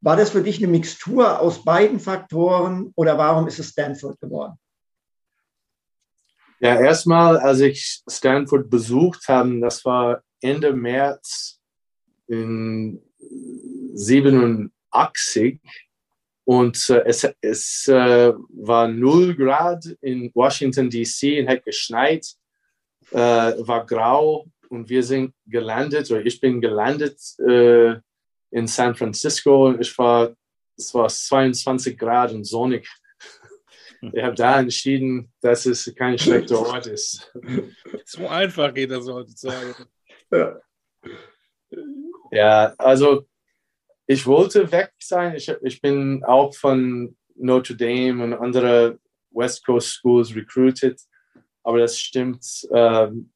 [0.00, 4.58] War das für dich eine Mixtur aus beiden Faktoren oder warum ist es Stanford geworden?
[6.60, 11.58] Ja, erstmal, als ich Stanford besucht habe, das war Ende März
[12.28, 13.02] in
[13.94, 15.60] 87
[16.44, 21.40] und äh, es, es äh, war 0 Grad in Washington, D.C.
[21.40, 22.26] und hat geschneit,
[23.10, 27.96] äh, war grau und wir sind gelandet, oder ich bin gelandet äh,
[28.50, 30.34] in San Francisco und ich war,
[30.76, 32.88] es war 22 Grad und sonnig.
[34.14, 37.32] Ich habe da entschieden, dass es kein schlechter Ort ist.
[38.04, 39.74] So einfach geht das heutzutage.
[40.30, 40.60] Ja.
[42.32, 43.26] ja, also
[44.06, 45.36] ich wollte weg sein.
[45.36, 48.98] Ich, ich bin auch von Notre Dame und andere
[49.30, 51.00] West Coast Schools recruited.
[51.62, 53.31] Aber das stimmt, ähm,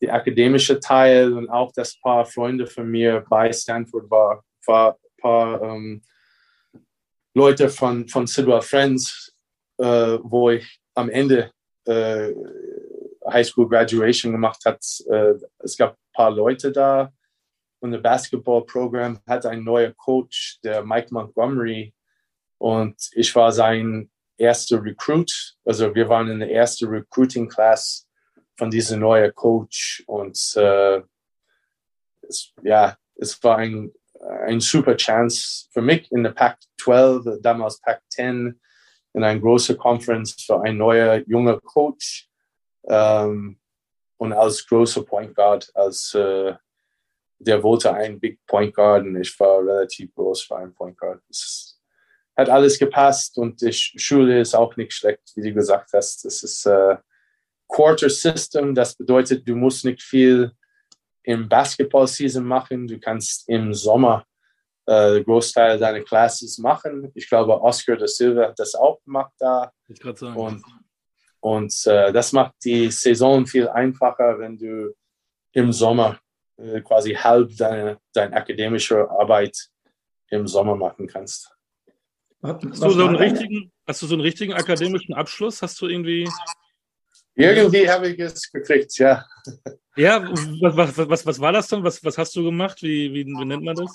[0.00, 5.20] der akademische Teil und auch das paar Freunde von mir bei Stanford war, war ein
[5.20, 6.02] paar ähm,
[7.34, 9.32] Leute von, von Sidwell Friends,
[9.78, 11.50] äh, wo ich am Ende
[11.86, 12.32] äh,
[13.28, 14.84] High School Graduation gemacht hat.
[15.10, 17.12] Äh, es gab ein paar Leute da,
[17.80, 21.94] und das Basketballprogramm hat einen neuen Coach, der Mike Montgomery.
[22.58, 25.56] Und ich war sein erster Recruit.
[25.64, 28.07] Also wir waren in der ersten Recruiting Class
[28.58, 30.02] von diesem neuen Coach.
[30.06, 31.00] Und äh,
[32.22, 33.92] es, ja, es war ein,
[34.46, 38.60] ein super Chance für mich in der Pac 12, damals Pac 10,
[39.14, 42.28] in eine große Conference für ein neuer junger Coach.
[42.88, 43.58] Ähm,
[44.16, 46.54] und als großer Point Guard, als äh,
[47.38, 51.22] der wollte einen Big Point Guard und ich war relativ groß für einen Point Guard.
[51.30, 51.80] Es
[52.36, 56.24] hat alles gepasst und die Schule ist auch nicht schlecht, wie du gesagt hast.
[56.24, 56.96] Es ist äh,
[57.68, 60.52] Quarter System, das bedeutet, du musst nicht viel
[61.22, 62.86] im Basketball-Season machen.
[62.86, 64.24] Du kannst im Sommer
[64.86, 67.12] äh, Großteil deiner Classes machen.
[67.14, 69.70] Ich glaube, Oscar da Silva hat das auch gemacht da.
[69.88, 70.36] Ich gerade sagen.
[70.36, 70.64] Und,
[71.40, 74.94] und äh, das macht die Saison viel einfacher, wenn du
[75.52, 76.18] im Sommer
[76.56, 79.68] äh, quasi halb deine, deine akademische Arbeit
[80.30, 81.54] im Sommer machen kannst.
[82.42, 85.60] Hast du, so einen richtigen, hast du so einen richtigen akademischen Abschluss?
[85.60, 86.28] Hast du irgendwie.
[87.38, 89.24] Irgendwie habe ich es gekriegt, ja.
[89.94, 90.22] Ja,
[90.60, 91.84] was, was, was, was war das dann?
[91.84, 92.82] Was, was hast du gemacht?
[92.82, 93.94] Wie, wie, wie nennt man das?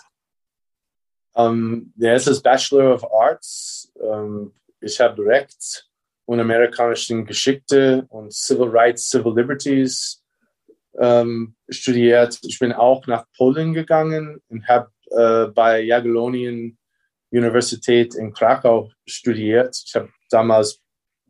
[1.34, 3.92] Um, ja, es ist Bachelor of Arts.
[3.96, 5.90] Um, ich habe Recht
[6.26, 10.24] und amerikanische Geschichte und Civil Rights, Civil Liberties
[11.00, 12.40] ähm, studiert.
[12.44, 16.78] Ich bin auch nach Polen gegangen und habe äh, bei Jagiellonien
[17.32, 19.76] Universität in Krakau studiert.
[19.86, 20.83] Ich habe damals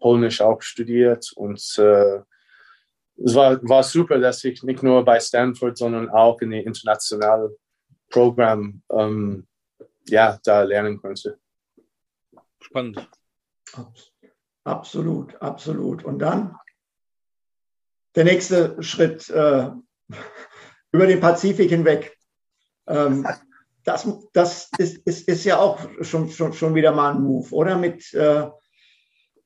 [0.03, 2.19] Polnisch auch studiert und äh,
[3.23, 7.55] es war, war super, dass ich nicht nur bei Stanford, sondern auch in den internationalen
[8.09, 9.47] Programm ähm,
[10.09, 11.39] ja, da lernen konnte.
[12.59, 13.09] Spannend.
[14.65, 16.03] Absolut, absolut.
[16.03, 16.57] Und dann
[18.15, 19.69] der nächste Schritt äh,
[20.91, 22.17] über den Pazifik hinweg.
[22.87, 23.25] Ähm,
[23.85, 27.77] das das ist, ist, ist ja auch schon, schon, schon wieder mal ein Move, oder?
[27.77, 28.49] Mit, äh,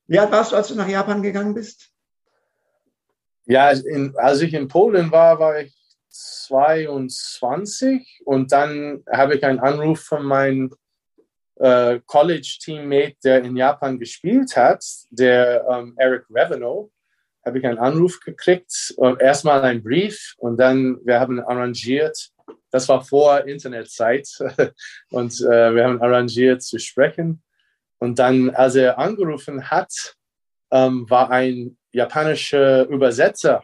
[0.07, 1.89] wie alt warst du, als du nach Japan gegangen bist?
[3.45, 5.73] Ja, in, als ich in Polen war, war ich
[6.09, 10.73] 22 und dann habe ich einen Anruf von meinem
[11.55, 16.91] äh, College-Teammate, der in Japan gespielt hat, der ähm, Eric Reveno
[17.45, 22.31] habe ich einen Anruf gekriegt, erstmal einen Brief und dann, wir haben arrangiert,
[22.71, 24.27] das war vor Internetzeit
[25.11, 27.41] und äh, wir haben arrangiert zu sprechen.
[27.99, 30.15] Und dann, als er angerufen hat,
[30.71, 33.63] ähm, war ein japanischer Übersetzer,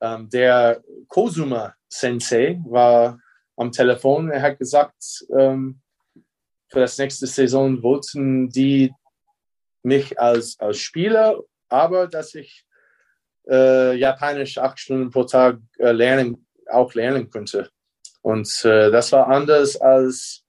[0.00, 3.18] ähm, der Kozuma Sensei, war
[3.56, 4.30] am Telefon.
[4.30, 5.80] Er hat gesagt, ähm,
[6.68, 8.92] für das nächste Saison wollten die
[9.82, 12.64] mich als, als Spieler, aber dass ich
[13.48, 17.70] äh, Japanisch acht Stunden pro Tag äh, lernen, auch lernen könnte.
[18.20, 20.42] Und äh, das war anders als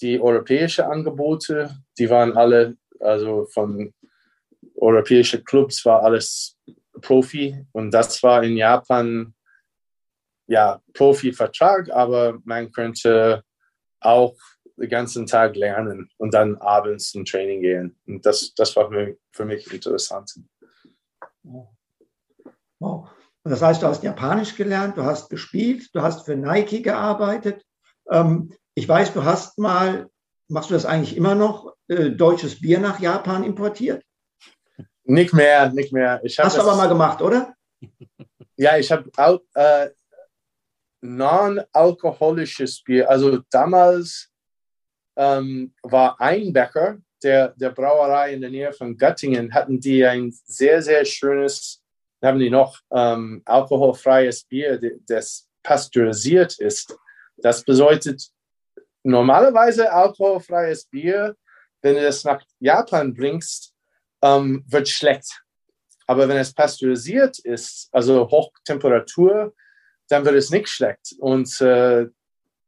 [0.00, 1.76] die europäischen Angebote.
[1.98, 3.92] Die waren alle, also von
[4.76, 6.56] europäischen Clubs war alles
[7.00, 7.66] Profi.
[7.72, 9.34] Und das war in Japan,
[10.46, 13.42] ja, Profi-Vertrag, aber man könnte
[14.00, 14.36] auch
[14.76, 17.96] den ganzen Tag lernen und dann abends zum Training gehen.
[18.06, 20.34] Und das, das war für mich, für mich interessant.
[22.80, 23.08] Wow.
[23.44, 27.64] Das heißt, du hast Japanisch gelernt, du hast gespielt, du hast für Nike gearbeitet.
[28.10, 30.08] Ähm, ich weiß, du hast mal,
[30.48, 34.02] machst du das eigentlich immer noch, äh, deutsches Bier nach Japan importiert?
[35.04, 36.20] Nicht mehr, nicht mehr.
[36.24, 37.54] Ich hast du aber mal gemacht, oder?
[38.56, 39.10] Ja, ich habe
[39.54, 39.88] äh,
[41.00, 43.10] non-alkoholisches Bier.
[43.10, 44.30] Also damals
[45.16, 50.82] ähm, war Einbecker, der, der Brauerei in der Nähe von Göttingen, hatten die ein sehr,
[50.82, 51.82] sehr schönes,
[52.22, 56.96] haben die noch ähm, alkoholfreies Bier, das pasteurisiert ist.
[57.36, 58.30] Das bedeutet
[59.04, 61.36] normalerweise alkoholfreies Bier,
[61.82, 63.72] wenn du das nach Japan bringst,
[64.22, 65.42] ähm, wird schlecht.
[66.06, 69.54] Aber wenn es pasteurisiert ist, also Hochtemperatur,
[70.08, 71.14] dann wird es nicht schlecht.
[71.18, 72.06] Und äh,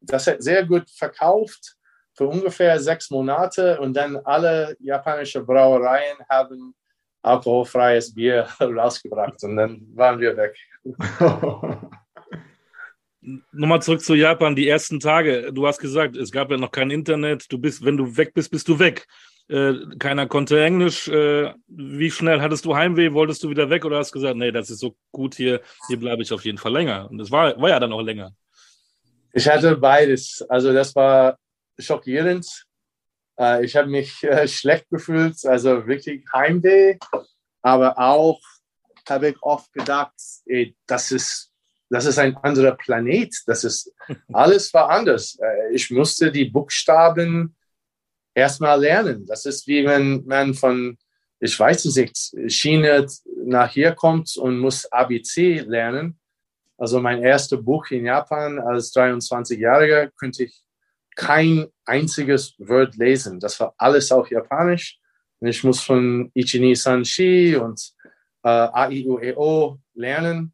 [0.01, 1.77] das hat sehr gut verkauft
[2.14, 6.75] für ungefähr sechs Monate und dann alle japanische Brauereien haben
[7.22, 10.57] alkoholfreies Bier rausgebracht und dann waren wir weg.
[13.50, 15.52] Nochmal zurück zu Japan, die ersten Tage.
[15.52, 17.50] Du hast gesagt, es gab ja noch kein Internet.
[17.50, 19.06] Du bist, wenn du weg bist, bist du weg.
[19.48, 21.08] Äh, keiner konnte Englisch.
[21.08, 23.12] Äh, wie schnell hattest du Heimweh?
[23.12, 25.98] Wolltest du wieder weg oder hast du gesagt, nee, das ist so gut hier, hier
[25.98, 27.10] bleibe ich auf jeden Fall länger?
[27.10, 28.32] Und das war, war ja dann auch länger.
[29.32, 30.44] Ich hatte beides.
[30.48, 31.36] Also das war
[31.78, 32.46] schockierend.
[33.38, 36.96] Äh, ich habe mich äh, schlecht gefühlt, also wirklich Heimweh.
[37.62, 38.40] Aber auch
[39.08, 40.14] habe ich oft gedacht,
[40.46, 41.52] ey, das ist
[41.88, 43.35] das ist ein anderer Planet.
[43.46, 43.92] Das ist
[44.33, 45.38] alles war anders.
[45.40, 47.55] Äh, ich musste die Buchstaben
[48.35, 49.27] erstmal lernen.
[49.27, 50.99] Das ist wie wenn man von,
[51.40, 53.07] ich weiß es nicht, China
[53.44, 56.18] nach hier kommt und muss ABC lernen.
[56.79, 60.62] Also mein erstes Buch in Japan als 23-Jähriger könnte ich
[61.14, 63.40] kein einziges Wort lesen.
[63.40, 64.99] Das war alles auf Japanisch.
[65.40, 67.81] Und ich muss von Ichini Sanshi und
[68.42, 70.53] äh, A, I, U, E, O lernen.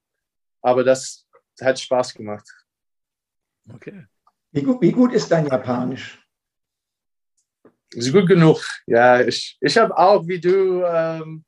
[0.60, 1.21] Aber das
[1.62, 2.48] hat Spaß gemacht.
[3.72, 4.06] Okay.
[4.50, 6.18] Wie gut, wie gut ist dein Japanisch?
[7.90, 8.62] Ist gut genug.
[8.86, 11.44] Ja, ich, ich habe auch wie du ähm,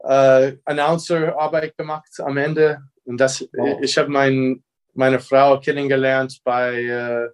[0.00, 2.82] äh, Announcer-Arbeit gemacht am Ende.
[3.04, 3.78] Und das, oh.
[3.80, 4.62] ich habe mein,
[4.94, 7.28] meine Frau kennengelernt bei äh,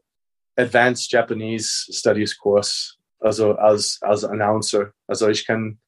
[0.56, 4.92] Advanced Japanese Studies Kurs, also als, als Announcer.
[5.06, 5.80] Also ich kann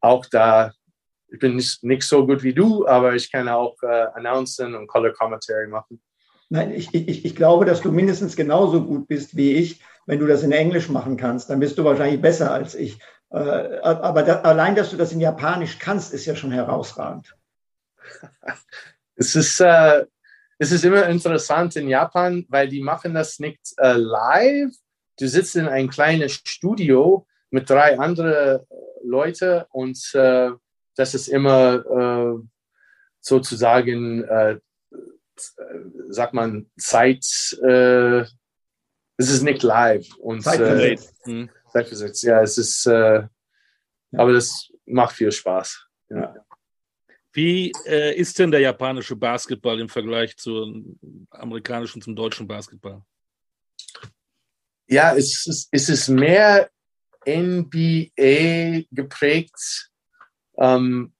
[0.00, 0.72] auch da
[1.32, 4.86] ich bin nicht, nicht so gut wie du, aber ich kann auch äh, announcen und
[4.86, 6.00] Color Commentary machen.
[6.50, 10.26] Nein, ich, ich, ich glaube, dass du mindestens genauso gut bist wie ich, wenn du
[10.26, 11.48] das in Englisch machen kannst.
[11.48, 12.98] Dann bist du wahrscheinlich besser als ich.
[13.30, 13.38] Äh,
[13.80, 17.34] aber da, allein, dass du das in Japanisch kannst, ist ja schon herausragend.
[19.16, 20.04] es ist, äh,
[20.58, 24.74] es ist immer interessant in Japan, weil die machen das nicht äh, live.
[25.18, 28.60] Du sitzt in ein kleines Studio mit drei anderen
[29.02, 30.50] Leuten und äh,
[30.96, 32.46] das ist immer äh,
[33.20, 34.58] sozusagen, äh,
[36.08, 37.24] sagt man, Zeit,
[37.62, 38.20] äh,
[39.16, 40.08] es ist nicht live.
[40.18, 41.26] Und, Zeitversetzt.
[41.26, 41.48] Äh.
[41.72, 43.26] Zeitversetzt, ja, es ist, äh,
[44.12, 45.86] aber das macht viel Spaß.
[46.10, 46.34] Ja.
[47.32, 50.98] Wie äh, ist denn der japanische Basketball im Vergleich zum
[51.30, 53.02] amerikanischen, zum deutschen Basketball?
[54.86, 56.70] Ja, es ist, es ist mehr
[57.26, 59.91] NBA geprägt
[60.58, 61.12] ähm,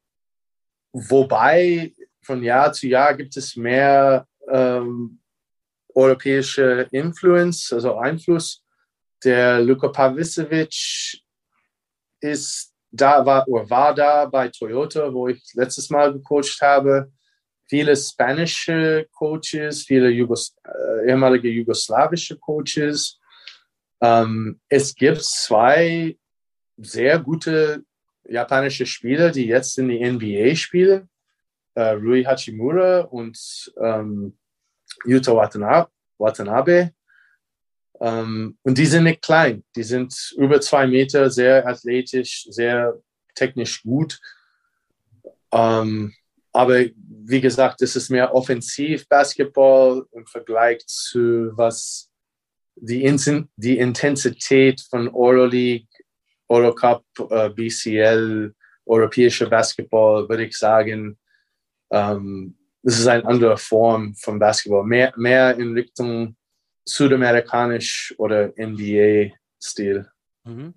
[0.92, 1.92] wobei
[2.22, 5.18] von Jahr zu Jahr gibt es mehr ähm,
[5.94, 8.62] europäische Influence, also Einfluss.
[9.24, 11.22] Der Luka Pavicevic
[12.20, 17.10] ist da, war, oder war da bei Toyota, wo ich letztes Mal gecoacht habe.
[17.68, 23.18] Viele spanische Coaches, viele Jugos äh, ehemalige jugoslawische Coaches.
[24.00, 26.18] Ähm, es gibt zwei
[26.76, 27.84] sehr gute
[28.28, 31.08] japanische Spieler, die jetzt in die NBA spielen,
[31.74, 34.36] äh, Rui Hachimura und ähm,
[35.04, 35.32] Yuta
[36.18, 36.92] Watanabe.
[38.00, 43.00] Ähm, und die sind nicht klein, die sind über zwei Meter, sehr athletisch, sehr
[43.34, 44.20] technisch gut.
[45.52, 46.14] Ähm,
[46.52, 46.84] aber
[47.24, 52.10] wie gesagt, es ist mehr offensiv Basketball im Vergleich zu was
[52.76, 55.86] die, die Intensität von Euroleague
[56.52, 58.54] Eurocup, äh, BCL,
[58.86, 61.18] europäischer Basketball, würde ich sagen,
[61.90, 66.36] ähm, das ist eine andere Form von Basketball, mehr, mehr in Richtung
[66.84, 70.08] südamerikanisch oder NBA-Stil.
[70.44, 70.74] Mhm.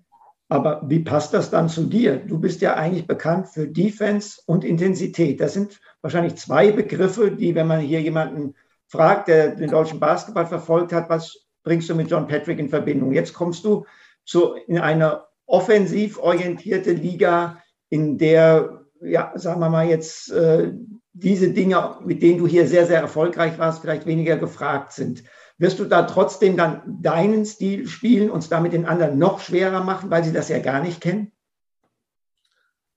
[0.48, 2.16] Aber wie passt das dann zu dir?
[2.16, 5.40] Du bist ja eigentlich bekannt für Defense und Intensität.
[5.40, 8.54] Das sind wahrscheinlich zwei Begriffe, die, wenn man hier jemanden
[8.86, 13.12] fragt, der den deutschen Basketball verfolgt hat, was bringst du mit John Patrick in Verbindung?
[13.12, 13.84] Jetzt kommst du
[14.24, 20.72] zu, in einer offensiv orientierte Liga, in der, ja, sagen wir mal jetzt, äh,
[21.12, 25.24] diese Dinge, mit denen du hier sehr, sehr erfolgreich warst, vielleicht weniger gefragt sind.
[25.58, 29.82] Wirst du da trotzdem dann deinen Stil spielen und es damit den anderen noch schwerer
[29.82, 31.32] machen, weil sie das ja gar nicht kennen?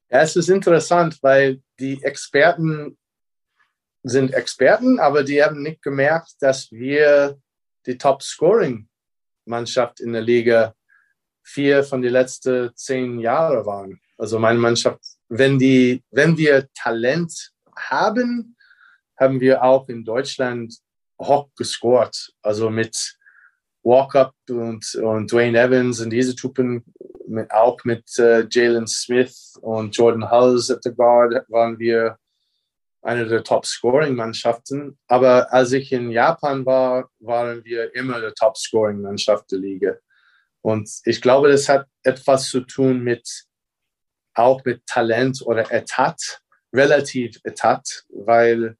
[0.09, 2.97] Ja, es ist interessant, weil die Experten
[4.03, 7.37] sind Experten, aber die haben nicht gemerkt, dass wir
[7.85, 8.87] die Top-Scoring
[9.45, 10.73] Mannschaft in der Liga
[11.49, 13.99] vier von den letzten zehn Jahren waren.
[14.17, 18.55] Also meine Mannschaft, wenn, die, wenn wir Talent haben,
[19.17, 20.75] haben wir auch in Deutschland
[21.19, 22.15] hoch gescored.
[22.41, 23.17] Also mit
[23.83, 26.83] Walkup und, und Dwayne Evans und diese Typen,
[27.27, 32.17] mit, auch mit äh, Jalen Smith und Jordan Hulls at the Guard waren wir
[33.01, 34.97] eine der Top-Scoring-Mannschaften.
[35.07, 39.95] Aber als ich in Japan war, waren wir immer der Top-Scoring-Mannschaft der Liga.
[40.61, 43.27] Und ich glaube, das hat etwas zu tun mit
[44.33, 46.17] auch mit Talent oder Etat,
[46.73, 48.77] relativ Etat, weil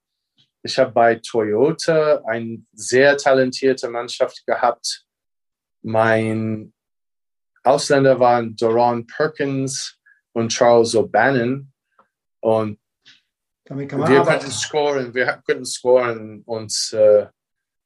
[0.62, 5.06] ich habe bei Toyota eine sehr talentierte Mannschaft gehabt.
[5.82, 6.74] Mein
[7.64, 9.98] Ausländer waren Doron Perkins
[10.34, 11.68] und Charles O'Bannon.
[12.42, 12.80] Und
[13.66, 14.26] wir arbeiten.
[14.26, 16.42] konnten scoren, wir konnten scoren.
[16.46, 17.28] Und äh,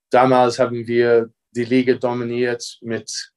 [0.10, 3.33] damals haben wir die Liga dominiert mit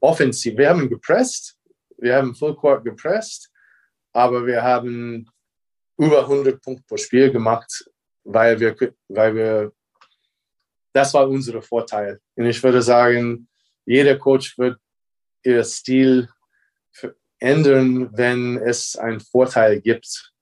[0.00, 0.56] Offensiv.
[0.56, 1.56] Wir haben gepresst,
[1.98, 3.50] wir haben Full Court gepresst,
[4.12, 5.28] aber wir haben
[5.98, 7.90] über 100 Punkte pro Spiel gemacht
[8.26, 8.76] weil wir,
[9.08, 9.72] weil wir,
[10.92, 12.20] das war unser Vorteil.
[12.34, 13.48] Und ich würde sagen,
[13.84, 14.78] jeder Coach wird
[15.42, 16.28] ihr Stil
[17.38, 20.32] ändern, wenn es einen Vorteil gibt.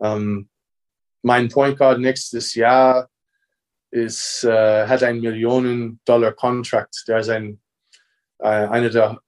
[0.00, 0.48] Ähm,
[1.22, 3.08] mein Point Guard nächstes Jahr
[3.90, 7.04] ist, äh, hat einen Millionen-Dollar-Contract.
[7.06, 7.60] Der ist ein,
[8.42, 9.20] äh, einer der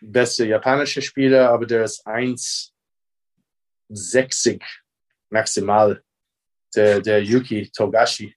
[0.00, 4.62] besten japanischen Spieler, aber der ist 1,60
[5.30, 6.02] maximal
[6.74, 8.34] der, der Yuki Togashi.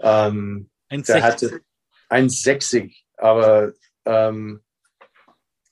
[0.00, 1.60] Ähm, ein der hatte
[2.08, 3.72] 1,60, aber
[4.04, 4.62] ähm,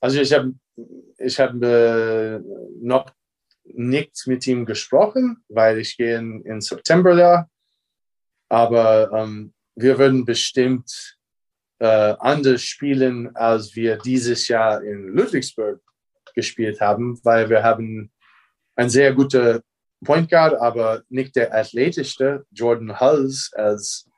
[0.00, 0.54] also ich habe
[1.18, 2.38] ich hab, äh,
[2.80, 3.10] noch
[3.64, 7.50] nicht mit ihm gesprochen, weil ich gehe in, in September da.
[8.48, 11.15] Aber ähm, wir würden bestimmt
[11.78, 15.80] äh, anders spielen, als wir dieses Jahr in Ludwigsburg
[16.34, 18.10] gespielt haben, weil wir haben
[18.76, 19.62] ein sehr guter
[20.04, 22.46] Point Guard, aber nicht der athletischste.
[22.50, 24.08] Jordan Hulls als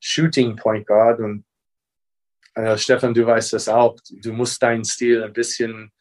[0.00, 1.20] Shooting Point Guard.
[1.20, 1.44] Und
[2.54, 3.96] äh, Stefan, du weißt das auch.
[4.10, 5.92] Du musst deinen Stil ein bisschen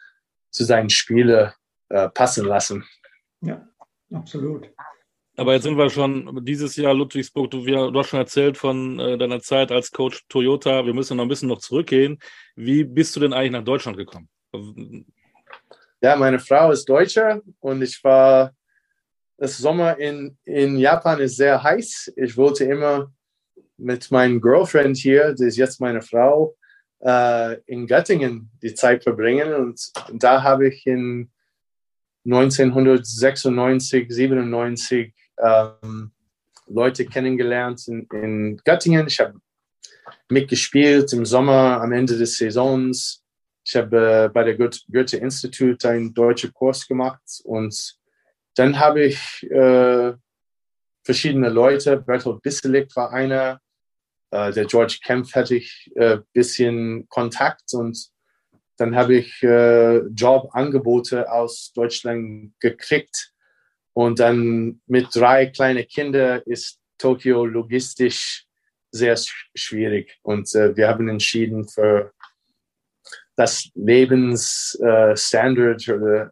[0.49, 1.51] zu seinen Spielen
[1.89, 2.83] äh, passen lassen.
[3.41, 3.67] Ja,
[4.11, 4.69] absolut.
[5.41, 7.49] Aber jetzt sind wir schon dieses Jahr Ludwigsburg.
[7.49, 10.85] Du, du hast schon erzählt von äh, deiner Zeit als Coach Toyota.
[10.85, 12.19] Wir müssen noch ein bisschen noch zurückgehen.
[12.55, 14.29] Wie bist du denn eigentlich nach Deutschland gekommen?
[15.99, 18.53] Ja, meine Frau ist Deutsche und ich war
[19.39, 22.13] das Sommer in, in Japan ist sehr heiß.
[22.17, 23.11] Ich wollte immer
[23.77, 26.55] mit meinem Girlfriend hier, die ist jetzt meine Frau,
[26.99, 29.55] äh, in Göttingen die Zeit verbringen.
[29.55, 31.31] Und da habe ich in
[32.25, 36.11] 1996, 97 ähm,
[36.67, 39.07] Leute kennengelernt in, in Göttingen.
[39.07, 39.39] Ich habe
[40.29, 43.23] mitgespielt im Sommer am Ende des Saisons.
[43.63, 47.95] Ich habe äh, bei der Goethe-Institut einen deutschen Kurs gemacht und
[48.55, 50.13] dann habe ich äh,
[51.03, 51.97] verschiedene Leute.
[51.97, 53.59] Bertolt Bisselig war einer.
[54.31, 58.09] Äh, der George Kempf hatte ich ein äh, bisschen Kontakt und
[58.77, 63.30] dann habe ich äh, Jobangebote aus Deutschland gekriegt.
[63.93, 68.45] Und dann mit drei kleinen Kindern ist Tokio logistisch
[68.91, 69.17] sehr
[69.55, 70.17] schwierig.
[70.21, 72.13] Und äh, wir haben entschieden für
[73.35, 76.31] das Lebensstandard äh, oder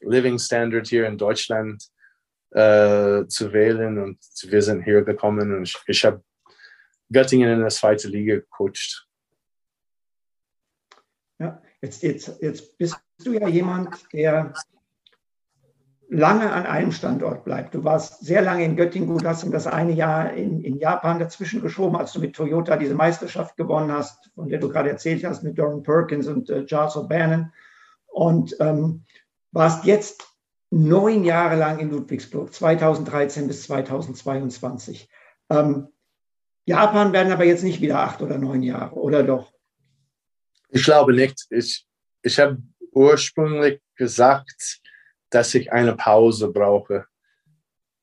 [0.00, 1.82] Living Standard hier in Deutschland
[2.50, 3.98] äh, zu wählen.
[3.98, 6.22] Und wir sind hier gekommen und ich, ich habe
[7.12, 9.06] Göttingen in der zweiten Liga gecoacht.
[11.38, 14.54] Ja, jetzt, jetzt, jetzt bist du ja jemand, der
[16.08, 17.74] lange an einem Standort bleibt.
[17.74, 21.60] Du warst sehr lange in Göttingen, du hast das eine Jahr in, in Japan dazwischen
[21.60, 25.42] geschoben, als du mit Toyota diese Meisterschaft gewonnen hast, von der du gerade erzählt hast,
[25.42, 27.50] mit Doran Perkins und äh, Charles O'Bannon.
[28.06, 29.04] Und ähm,
[29.52, 30.26] warst jetzt
[30.70, 35.08] neun Jahre lang in Ludwigsburg, 2013 bis 2022.
[35.50, 35.88] Ähm,
[36.66, 39.52] Japan werden aber jetzt nicht wieder acht oder neun Jahre, oder doch?
[40.68, 41.46] Ich glaube nicht.
[41.50, 41.86] Ich,
[42.22, 42.58] ich habe
[42.92, 44.80] ursprünglich gesagt,
[45.30, 47.06] dass ich eine Pause brauche.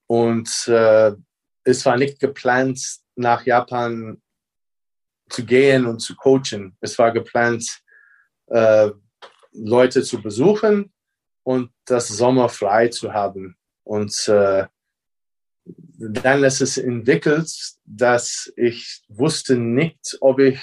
[0.07, 1.13] Und äh,
[1.63, 2.80] es war nicht geplant,
[3.15, 4.21] nach Japan
[5.30, 6.76] zu gehen und zu coachen.
[6.82, 7.65] Es war geplant,
[8.47, 8.89] äh,
[9.51, 10.91] Leute zu besuchen
[11.43, 13.55] und das Sommer frei zu haben.
[13.84, 14.65] Und äh,
[15.65, 17.49] dann ist es entwickelt,
[17.86, 20.59] dass ich wusste nicht, ob ich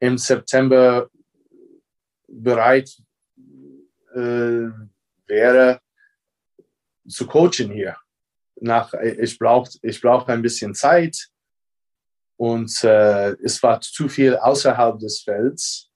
[0.00, 1.08] im September
[2.28, 2.90] bereit
[4.14, 4.68] äh,
[5.26, 5.80] wäre
[7.08, 7.96] zu coachen hier.
[8.56, 11.28] Nach, ich brauche ich brauch ein bisschen Zeit.
[12.36, 15.90] Und äh, es war zu viel außerhalb des Felds.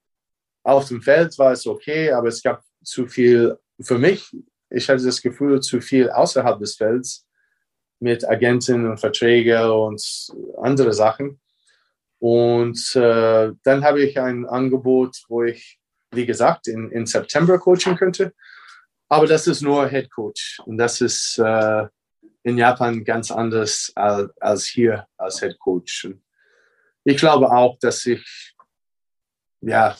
[0.62, 4.34] Auf dem Feld war es okay, aber es gab zu viel für mich.
[4.70, 7.26] Ich hatte das Gefühl, zu viel außerhalb des Felds
[8.00, 10.02] mit Agenten und Verträge und
[10.62, 11.40] andere Sachen.
[12.18, 15.78] Und äh, dann habe ich ein Angebot, wo ich,
[16.10, 18.34] wie gesagt, in, in September coachen könnte.
[19.08, 20.60] Aber das ist nur Head Coach.
[20.66, 21.86] Und das ist äh,
[22.42, 26.04] in Japan ganz anders als, als hier als Head Coach.
[26.04, 26.22] Und
[27.04, 28.54] ich glaube auch, dass ich
[29.60, 29.96] ja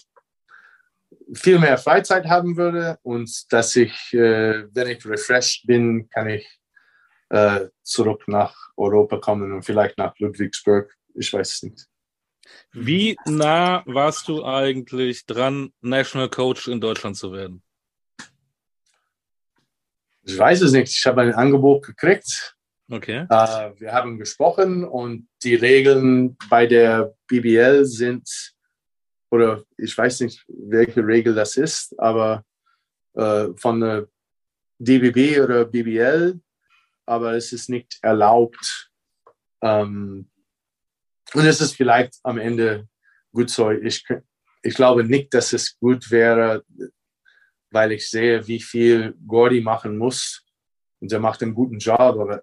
[1.35, 6.47] viel mehr Freizeit haben würde und dass ich, äh, wenn ich refreshed bin, kann ich
[7.31, 10.95] äh, zurück nach Europa kommen und vielleicht nach Ludwigsburg.
[11.15, 11.87] Ich weiß es nicht.
[12.73, 17.63] Wie nah warst du eigentlich dran, National Coach in Deutschland zu werden?
[20.29, 20.93] Ich weiß es nicht.
[20.93, 22.57] Ich habe ein Angebot gekriegt.
[22.91, 23.27] Okay.
[23.31, 28.55] Äh, wir haben gesprochen und die Regeln bei der BBL sind,
[29.31, 32.45] oder ich weiß nicht, welche Regel das ist, aber
[33.15, 34.09] äh, von der
[34.79, 36.41] DBB oder BBL,
[37.07, 38.91] aber es ist nicht erlaubt.
[39.63, 40.31] Ähm,
[41.35, 42.87] und es ist vielleicht am Ende
[43.33, 43.71] gut so.
[43.71, 44.05] Ich,
[44.63, 46.65] ich glaube nicht, dass es gut wäre,
[47.71, 50.45] weil ich sehe, wie viel Gordy machen muss.
[51.01, 52.43] Und er macht einen guten Job, aber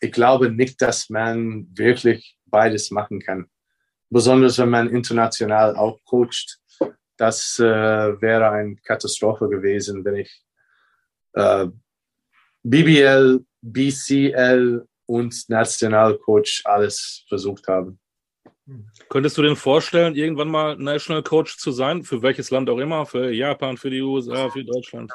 [0.00, 3.48] ich glaube nicht, dass man wirklich beides machen kann.
[4.10, 6.58] Besonders wenn man international auch coacht.
[7.16, 10.44] Das äh, wäre eine Katastrophe gewesen, wenn ich
[11.32, 11.66] äh,
[12.62, 17.96] BBL, BCL und Nationalcoach alles versucht habe.
[19.08, 22.02] Könntest du dir vorstellen, irgendwann mal National Coach zu sein?
[22.02, 23.06] Für welches Land auch immer?
[23.06, 25.12] Für Japan, für die USA, für Deutschland?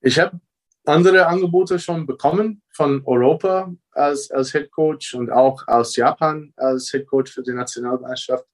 [0.00, 0.38] Ich habe
[0.84, 6.90] andere Angebote schon bekommen von Europa als, als Head Coach und auch aus Japan als
[6.90, 8.46] Head Coach für die Nationalmannschaft.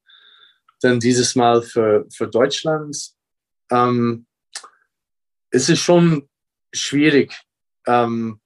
[0.81, 2.97] Dann dieses Mal für, für Deutschland.
[3.71, 4.27] Ähm,
[5.51, 6.29] es ist schon
[6.73, 7.39] schwierig.
[7.87, 8.41] Ähm,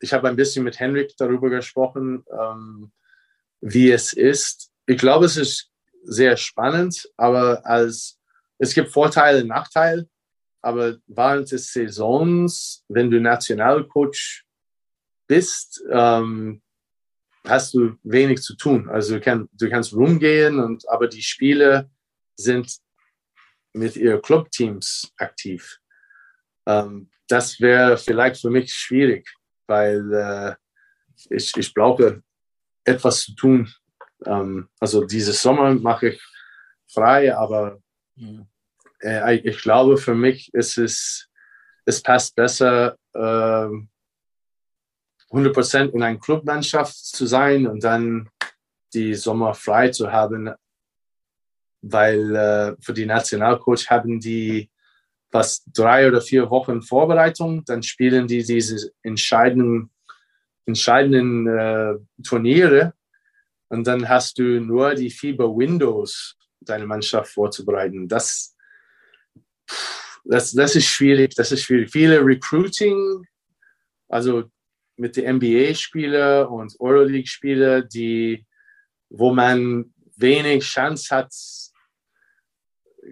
[0.00, 2.90] ich habe ein bisschen mit Henrik darüber gesprochen, ähm,
[3.60, 4.72] wie es ist.
[4.88, 5.70] Ich glaube, es ist
[6.02, 8.18] sehr spannend, aber als
[8.58, 10.08] es gibt Vorteile und Nachteile.
[10.62, 14.44] Aber während des Saisons, wenn du Nationalcoach
[15.26, 16.62] bist, ähm,
[17.46, 18.88] hast du wenig zu tun.
[18.88, 21.90] Also du, kann, du kannst rumgehen, und, aber die Spiele
[22.34, 22.78] sind
[23.74, 25.78] mit ihren Clubteams aktiv.
[26.66, 29.28] Ähm, das wäre vielleicht für mich schwierig,
[29.66, 30.54] weil äh,
[31.28, 32.22] ich, ich brauche
[32.84, 33.70] etwas zu tun.
[34.24, 36.22] Ähm, also dieses Sommer mache ich
[36.86, 37.80] frei, aber
[39.00, 41.28] äh, ich glaube, für mich ist es,
[41.84, 43.68] es passt besser, äh,
[45.30, 48.30] 100% in einer Clubmannschaft zu sein und dann
[48.94, 50.50] die Sommer frei zu haben,
[51.82, 54.70] weil äh, für die Nationalcoach haben die
[55.30, 59.90] was drei oder vier Wochen Vorbereitung, dann spielen die diese entscheidenden,
[60.64, 62.94] entscheidenden äh, Turniere
[63.68, 68.08] und dann hast du nur die FIBA Windows, deine Mannschaft vorzubereiten.
[68.08, 68.56] Das,
[70.24, 71.90] das, das ist schwierig, das ist schwierig.
[71.90, 73.24] Viele Recruiting,
[74.08, 74.44] also
[74.96, 78.44] mit den NBA-Spieler und Euroleague-Spieler, die,
[79.10, 81.32] wo man wenig Chance hat,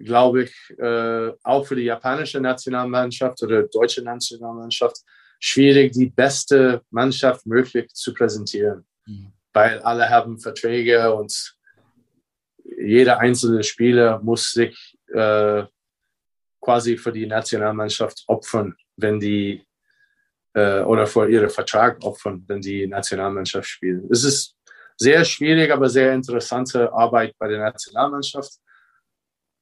[0.03, 4.97] glaube ich, äh, auch für die japanische Nationalmannschaft oder deutsche Nationalmannschaft
[5.39, 8.85] schwierig, die beste Mannschaft möglich zu präsentieren.
[9.05, 9.33] Mhm.
[9.57, 11.57] Weil alle haben Verträge und
[12.63, 15.63] jeder einzelne Spieler muss sich äh,
[16.61, 19.65] quasi für die Nationalmannschaft opfern, wenn die
[20.53, 24.07] äh, oder vor ihren Vertrag opfern, wenn die Nationalmannschaft spielen.
[24.11, 24.55] Es ist
[24.95, 28.59] sehr schwierig, aber sehr interessante Arbeit bei der Nationalmannschaft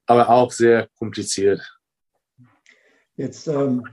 [0.08, 1.62] aber auch sehr kompliziert.
[3.16, 3.88] Jetzt ähm,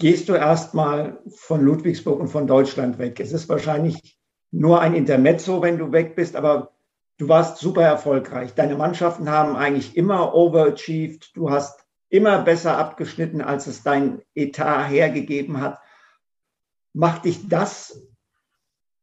[0.00, 3.20] gehst du erstmal von Ludwigsburg und von Deutschland weg.
[3.20, 4.18] Es ist wahrscheinlich
[4.50, 6.72] nur ein Intermezzo, wenn du weg bist, aber
[7.18, 8.54] du warst super erfolgreich.
[8.54, 11.36] Deine Mannschaften haben eigentlich immer overachieved.
[11.36, 15.78] Du hast immer besser abgeschnitten, als es dein Etat hergegeben hat.
[16.94, 18.00] Macht dich das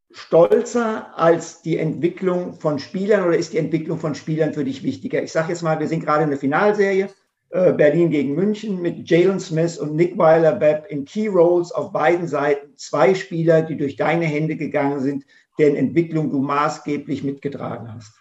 [0.10, 5.22] stolzer als die Entwicklung von Spielern oder ist die Entwicklung von Spielern für dich wichtiger?
[5.22, 7.10] Ich sage jetzt mal, wir sind gerade in der Finalserie,
[7.50, 12.76] Berlin gegen München mit Jalen Smith und Nick Weiler-Bepp in Key Roles auf beiden Seiten.
[12.76, 15.26] Zwei Spieler, die durch deine Hände gegangen sind,
[15.58, 18.14] deren Entwicklung du maßgeblich mitgetragen hast.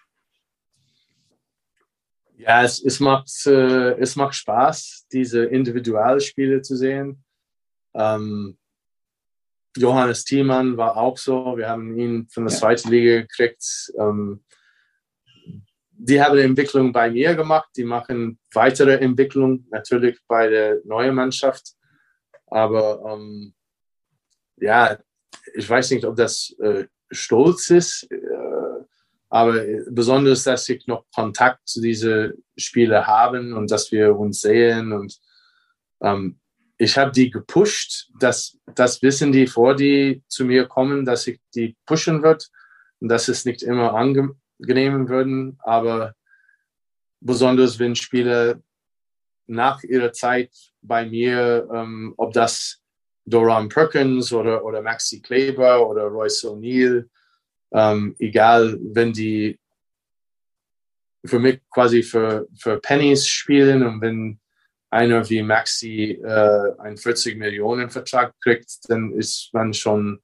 [2.38, 7.24] Ja, es, es, macht, äh, es macht Spaß, diese Individualspiele zu sehen.
[7.94, 8.56] Ähm,
[9.76, 11.56] Johannes Thiemann war auch so.
[11.56, 12.58] Wir haben ihn von der ja.
[12.58, 13.92] zweiten Liga gekriegt.
[13.98, 14.44] Ähm,
[15.98, 17.70] die haben Entwicklung bei mir gemacht.
[17.76, 21.74] Die machen weitere Entwicklung natürlich bei der neuen Mannschaft.
[22.46, 23.54] Aber ähm,
[24.56, 24.98] ja,
[25.54, 28.16] ich weiß nicht, ob das äh, Stolz ist, äh,
[29.28, 34.92] aber besonders, dass ich noch Kontakt zu diesen Spielern haben und dass wir uns sehen
[34.92, 35.18] und
[36.00, 36.38] ähm,
[36.78, 38.10] ich habe die gepusht.
[38.18, 42.50] Das, das wissen die, vor die zu mir kommen, dass ich die pushen wird
[43.00, 43.94] und dass es nicht immer
[44.60, 45.58] angenehm würden.
[45.62, 46.14] Aber
[47.20, 48.60] besonders wenn Spieler
[49.46, 50.52] nach ihrer Zeit
[50.82, 52.82] bei mir, ähm, ob das
[53.24, 57.08] Doran Perkins oder, oder Maxi Kleber oder Royce O'Neill,
[57.72, 59.58] ähm, egal, wenn die
[61.24, 64.38] für mich quasi für, für Pennies spielen und wenn
[64.90, 70.20] einer wie Maxi äh, einen 40 Millionen Vertrag kriegt, dann ist man schon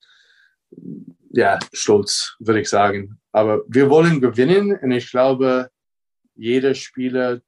[1.32, 3.18] ja, stolz, würde ich sagen.
[3.32, 5.70] Aber wir wollen gewinnen und ich glaube,
[6.34, 7.40] jeder Spieler,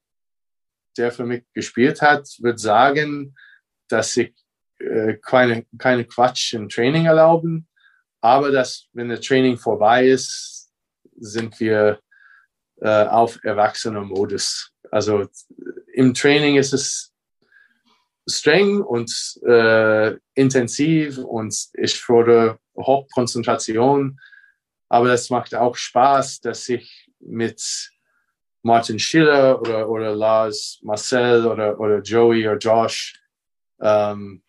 [0.97, 3.35] der für mich gespielt hat, wird sagen,
[3.87, 4.33] dass ich
[4.79, 7.67] äh, keine, keine Quatsch im Training erlauben,
[8.21, 10.71] aber dass, wenn das Training vorbei ist,
[11.17, 11.99] sind wir
[12.81, 14.71] äh, auf Erwachsener-Modus.
[14.91, 15.27] Also
[15.93, 17.13] im Training ist es
[18.27, 19.11] streng und
[19.45, 24.19] äh, intensiv und ich fordere Hochkonzentration.
[24.89, 27.91] Aber es macht auch Spaß, dass ich mit
[28.61, 33.13] Martin Schiller oder, oder Lars Marcel oder, oder Joey oder Josh
[33.79, 34.41] ähm,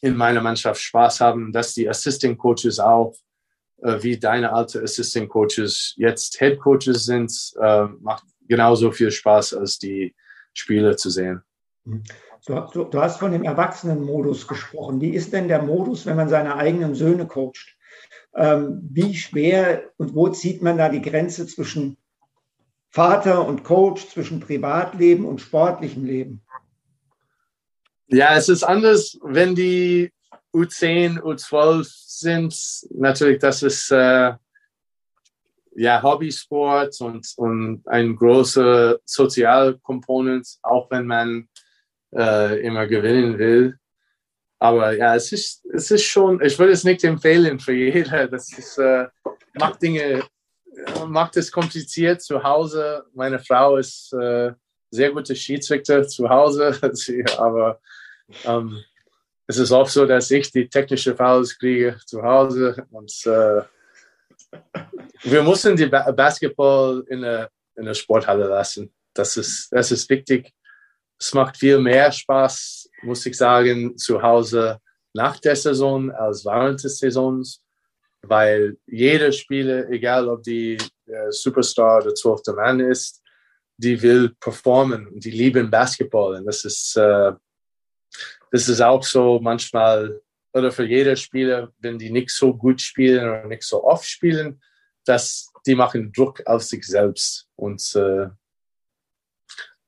[0.00, 3.14] in meiner Mannschaft Spaß haben, dass die Assistant Coaches auch,
[3.82, 9.54] äh, wie deine alte Assistant Coaches jetzt Head Coaches sind, äh, macht genauso viel Spaß,
[9.54, 10.14] als die
[10.54, 11.42] Spiele zu sehen.
[12.46, 15.00] Du, du, du hast von dem Erwachsenenmodus gesprochen.
[15.00, 17.76] Wie ist denn der Modus, wenn man seine eigenen Söhne coacht?
[18.36, 21.96] Ähm, wie schwer und wo zieht man da die Grenze zwischen
[22.88, 26.42] Vater und Coach, zwischen Privatleben und sportlichem Leben?
[28.06, 30.12] Ja, es ist anders, wenn die
[30.54, 32.56] U10, U12 sind.
[32.90, 34.34] Natürlich, das ist äh,
[35.74, 41.48] ja Hobbysport und, und ein großer Sozialkomponent, auch wenn man
[42.16, 43.78] äh, immer gewinnen will.
[44.58, 48.26] Aber ja, es ist, es ist schon, ich würde es nicht empfehlen für jeder.
[48.28, 49.06] Das ist, äh,
[49.54, 50.22] macht Dinge,
[51.06, 53.04] macht es kompliziert zu Hause.
[53.14, 54.52] Meine Frau ist äh,
[54.90, 56.78] sehr gute Schiedsrichter zu Hause,
[57.38, 57.80] aber
[58.44, 58.82] ähm,
[59.46, 63.62] es ist oft so, dass ich die technische Fouls kriege zu Hause und äh,
[65.22, 68.92] wir müssen die ba Basketball in der, in der Sporthalle lassen.
[69.14, 70.52] Das ist, das ist wichtig
[71.18, 74.78] es macht viel mehr Spaß, muss ich sagen, zu Hause
[75.14, 77.62] nach der Saison als während des Saisons,
[78.22, 83.22] weil jeder Spieler, egal ob die äh, Superstar oder zwölfte Mann ist,
[83.78, 86.36] die will performen und die lieben Basketball.
[86.36, 87.32] Und das ist, äh,
[88.50, 90.20] das ist auch so manchmal,
[90.52, 94.60] oder für jeder Spieler, wenn die nicht so gut spielen oder nicht so oft spielen,
[95.04, 97.48] dass die machen Druck auf sich selbst.
[97.56, 98.28] Und äh,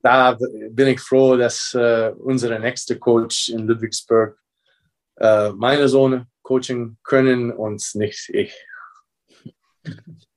[0.03, 0.39] da
[0.71, 4.39] bin ich froh, dass äh, unser nächster Coach in Ludwigsburg
[5.17, 8.55] äh, meine Sohn coachen können und nicht ich.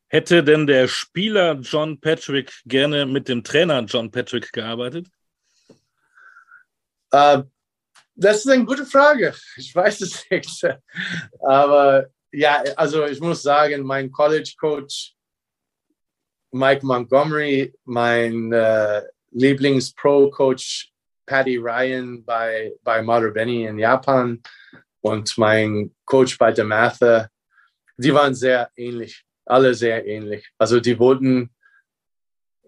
[0.07, 5.07] Hätte denn der Spieler John Patrick gerne mit dem Trainer John Patrick gearbeitet?
[7.11, 7.43] Äh,
[8.15, 9.33] das ist eine gute Frage.
[9.55, 10.67] Ich weiß es nicht.
[11.39, 15.15] Aber ja, also ich muss sagen, mein College Coach
[16.51, 20.91] Mike Montgomery, mein äh, Lieblings-Pro-Coach
[21.25, 24.41] Paddy Ryan bei, bei Marubeni in Japan
[25.01, 27.29] und mein Coach bei Dematha,
[27.97, 30.49] die waren sehr ähnlich, alle sehr ähnlich.
[30.57, 31.49] Also die wollten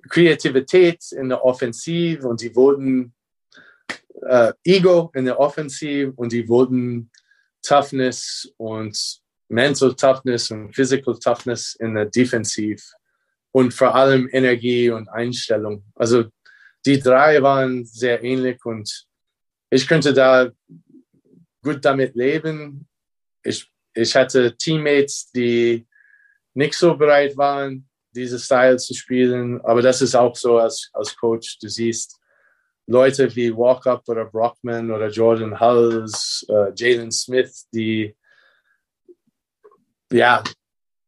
[0.09, 3.14] Kreativität in der Offensive und die wollten
[4.22, 7.09] äh, Ego in der Offensive und die wollten
[7.61, 12.84] Toughness und Mental Toughness und Physical Toughness in der Defensive
[13.51, 15.84] und vor allem Energie und Einstellung.
[15.95, 16.26] Also
[16.86, 19.07] die drei waren sehr ähnlich und
[19.69, 20.51] ich könnte da
[21.63, 22.88] gut damit leben.
[23.41, 25.88] Ich, ich hatte Teammates, die
[26.53, 29.59] nicht so bereit waren, diese Style zu spielen.
[29.61, 31.57] Aber das ist auch so als, als Coach.
[31.59, 32.19] Du siehst
[32.86, 38.15] Leute wie Walkup oder Brockman oder Jordan Hulls, äh, Jalen Smith, die
[40.11, 40.43] ja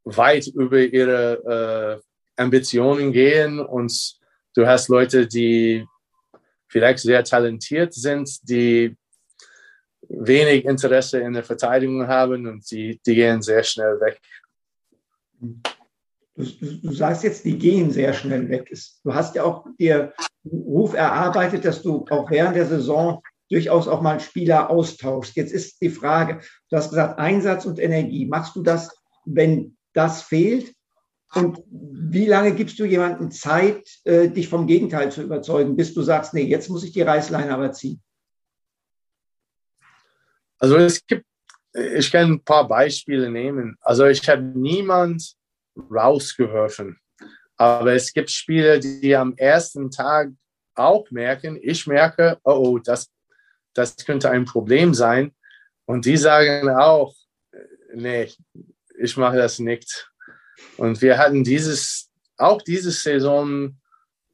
[0.05, 2.01] weit über ihre
[2.37, 4.17] äh, Ambitionen gehen und
[4.55, 5.85] Du hast Leute, die
[6.67, 8.95] vielleicht sehr talentiert sind, die
[10.07, 14.19] wenig Interesse in der Verteidigung haben und die, die gehen sehr schnell weg.
[15.39, 18.71] Du, du, sagst jetzt, die gehen sehr schnell weg.
[19.03, 20.13] Du hast ja auch dir
[20.45, 25.35] Ruf erarbeitet, dass du auch während der Saison durchaus auch mal Spieler austauschst.
[25.35, 28.25] Jetzt ist die Frage, du hast gesagt, Einsatz und Energie.
[28.25, 28.95] Machst du das,
[29.25, 30.73] wenn das fehlt?
[31.35, 36.01] Und wie lange gibst du jemandem Zeit, äh, dich vom Gegenteil zu überzeugen, bis du
[36.01, 38.01] sagst, nee, jetzt muss ich die Reißleine aber ziehen?
[40.57, 41.25] Also es gibt,
[41.73, 43.77] ich kann ein paar Beispiele nehmen.
[43.81, 45.35] Also ich habe niemand
[45.91, 46.97] rausgeworfen.
[47.57, 50.31] Aber es gibt Spieler, die am ersten Tag
[50.73, 53.09] auch merken, ich merke, oh, oh das,
[53.73, 55.33] das könnte ein Problem sein.
[55.85, 57.13] Und die sagen auch,
[57.93, 58.31] nee,
[58.97, 60.09] ich mache das nicht.
[60.77, 63.77] Und wir hatten dieses, auch diese Saison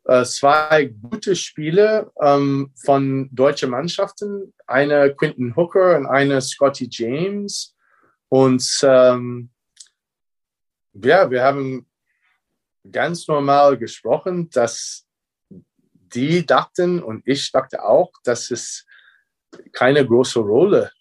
[0.05, 4.53] äh, zwei gute Spiele ähm, von deutschen Mannschaften.
[4.67, 7.75] Eine Quinton Hooker und eine Scotty James.
[8.29, 9.49] Und ähm,
[10.93, 11.85] ja, wir haben
[12.89, 15.05] ganz normal gesprochen, dass
[16.15, 18.85] die dachten und ich dachte auch, dass es
[19.71, 20.91] keine große Rolle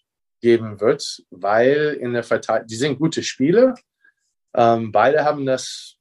[0.41, 3.75] geben wird, weil in der Verteidigung, die sind gute Spieler.
[4.53, 5.97] Ähm, beide haben das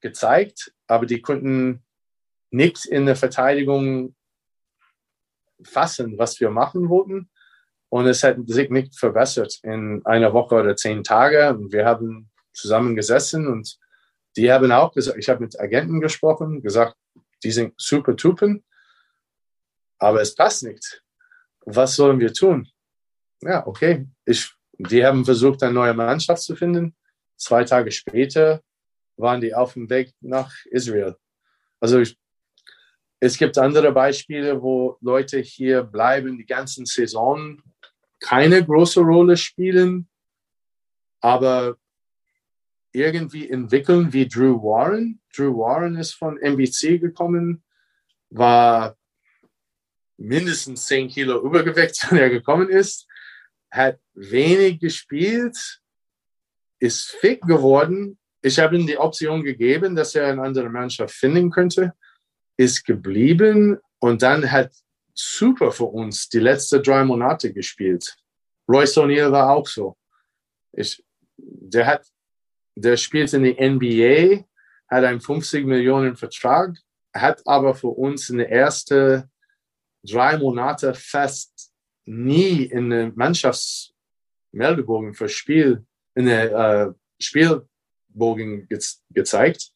[0.00, 1.82] gezeigt, aber die konnten
[2.50, 4.14] nicht in der Verteidigung
[5.62, 7.30] fassen, was wir machen wollten.
[7.90, 11.54] Und es hat sich nicht verbessert in einer Woche oder zehn Tage.
[11.54, 13.78] Und wir haben zusammengesessen und
[14.36, 16.96] die haben auch gesagt, ich habe mit Agenten gesprochen, gesagt,
[17.42, 18.64] die sind super Typen,
[19.98, 21.02] aber es passt nicht.
[21.64, 22.68] Was sollen wir tun?
[23.40, 24.06] Ja, okay.
[24.24, 26.94] Ich, die haben versucht, eine neue Mannschaft zu finden.
[27.38, 28.62] Zwei Tage später
[29.16, 31.16] waren die auf dem Weg nach Israel.
[31.80, 32.18] Also ich,
[33.20, 37.62] es gibt andere Beispiele, wo Leute hier bleiben, die ganzen Saison
[38.20, 40.08] keine große Rolle spielen,
[41.20, 41.76] aber
[42.92, 45.20] irgendwie entwickeln wie Drew Warren.
[45.34, 47.62] Drew Warren ist von NBC gekommen,
[48.30, 48.96] war
[50.16, 53.06] mindestens 10 Kilo Übergewicht, wenn er gekommen ist,
[53.70, 55.80] hat wenig gespielt,
[56.78, 58.18] ist fit geworden.
[58.42, 61.94] Ich habe ihm die Option gegeben, dass er eine andere Mannschaft finden könnte,
[62.56, 64.72] ist geblieben und dann hat
[65.14, 68.16] super für uns die letzten drei Monate gespielt.
[68.68, 69.96] Royce O'Neill war auch so.
[70.72, 71.02] Ich,
[71.36, 72.06] der hat
[72.78, 74.44] der spielt in der NBA,
[74.88, 76.76] hat einen 50 Millionen Vertrag,
[77.12, 79.30] hat aber für uns in den ersten
[80.04, 81.72] drei Monaten fast
[82.04, 85.84] nie in den Mannschaftsmeldebogen für Spiel,
[86.18, 86.92] in der äh,
[87.22, 88.78] Spielbogen ge
[89.10, 89.70] gezeigt.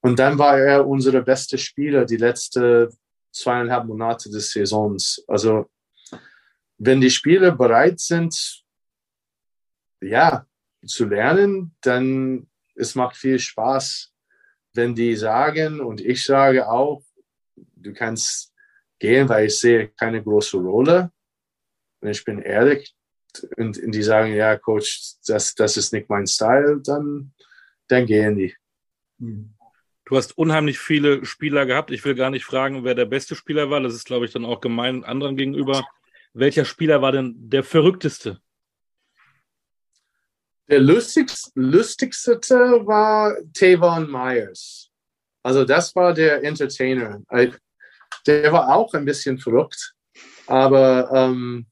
[0.00, 2.88] Und dann war er unser bester Spieler die letzten
[3.30, 5.22] zweieinhalb Monate des Saisons.
[5.28, 5.70] Also,
[6.78, 8.64] wenn die Spieler bereit sind,
[10.00, 10.46] ja,
[10.86, 14.14] zu lernen, dann es macht viel Spaß,
[14.72, 17.04] wenn die sagen und ich sage auch,
[17.76, 18.54] du kannst
[18.98, 21.12] gehen, weil ich sehe keine große Rolle.
[22.00, 22.96] Und ich bin ehrlich
[23.56, 27.32] und, und die sagen, ja, Coach, das, das ist nicht mein Style, dann,
[27.88, 28.54] dann gehen die.
[29.18, 31.90] Du hast unheimlich viele Spieler gehabt.
[31.90, 33.80] Ich will gar nicht fragen, wer der beste Spieler war.
[33.80, 35.86] Das ist, glaube ich, dann auch gemein anderen gegenüber.
[36.32, 38.40] Welcher Spieler war denn der verrückteste?
[40.68, 42.40] Der lustigste, lustigste
[42.86, 44.90] war Tavon Myers.
[45.42, 47.22] Also das war der Entertainer.
[48.26, 49.94] Der war auch ein bisschen verrückt,
[50.46, 51.66] aber ähm,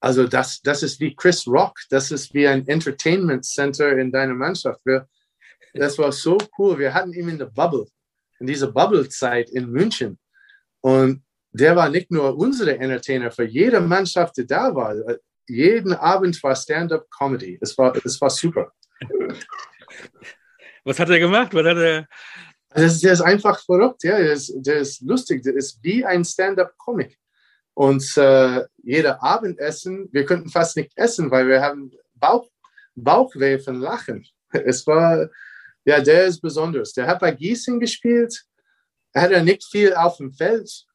[0.00, 4.34] also das, das ist wie Chris Rock, das ist wie ein Entertainment Center in deiner
[4.34, 4.80] Mannschaft.
[4.84, 5.06] Wir,
[5.74, 6.78] das war so cool.
[6.78, 7.86] Wir hatten ihn in der Bubble,
[8.38, 10.18] in dieser Bubble-Zeit in München.
[10.80, 11.22] Und
[11.52, 14.94] der war nicht nur unsere Entertainer, für jede Mannschaft, die da war
[15.50, 17.58] jeden Abend war Stand-up-Comedy.
[17.60, 18.72] Es war, es war super.
[20.84, 21.52] Was hat er gemacht?
[21.52, 22.08] Was hat er?
[22.70, 24.16] Also der ist einfach verrückt, ja.
[24.16, 25.42] Der ist, der ist lustig.
[25.42, 27.18] Der ist wie ein Stand-up-Comic.
[27.74, 32.48] Und äh, jeder Abendessen, wir könnten fast nicht essen, weil wir haben Bauch,
[32.94, 34.26] Bauchweh von Lachen.
[34.52, 35.28] Es war,
[35.84, 36.92] ja, der ist besonders.
[36.92, 38.44] Der hat bei Gießen gespielt.
[39.12, 40.86] Er hat ja nicht viel auf dem Feld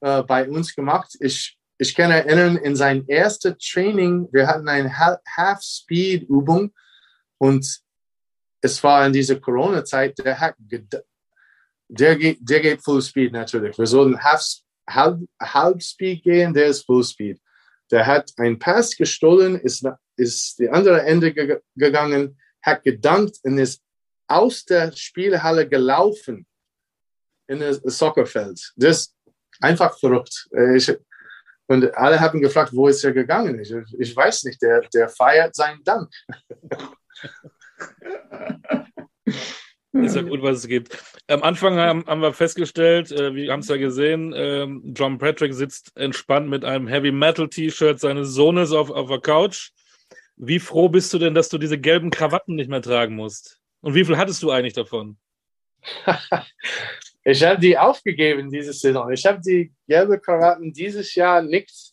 [0.00, 1.14] äh, bei uns gemacht.
[1.20, 6.72] Ich ich kann erinnern, in sein erstes Training, wir hatten eine Half-Speed-Übung
[7.38, 7.80] und
[8.60, 10.54] es war in dieser Corona-Zeit, der, hat,
[11.88, 13.76] der, geht, der geht Full Speed natürlich.
[13.76, 14.44] Wir sollten Half,
[14.94, 17.40] Halb, Halb Speed gehen, der ist Full Speed.
[17.90, 19.86] Der hat einen Pass gestohlen, ist,
[20.16, 23.82] ist die andere Ende ge gegangen, hat gedankt und ist
[24.26, 26.46] aus der Spielhalle gelaufen
[27.48, 28.72] in das Soccerfeld.
[28.76, 29.16] Das ist
[29.60, 30.48] einfach verrückt.
[30.74, 30.90] Ich,
[31.66, 33.60] Und alle haben gefragt, wo ist er gegangen?
[33.60, 36.10] Ich, ich weiß nicht, der, der feiert seinen Dank.
[39.92, 40.98] Ist ja gut, was es gibt.
[41.28, 45.52] Am Anfang haben, haben wir festgestellt, äh, wir haben es ja gesehen, äh, John Patrick
[45.52, 49.70] sitzt entspannt mit einem Heavy Metal T-Shirt seines Sohnes auf, auf der Couch.
[50.36, 53.60] Wie froh bist du denn, dass du diese gelben Krawatten nicht mehr tragen musst?
[53.82, 55.18] Und wie viel hattest du eigentlich davon?
[57.24, 59.12] ich habe die aufgegeben diese Saison.
[59.12, 61.92] Ich habe die gelben Krawatten dieses Jahr nicht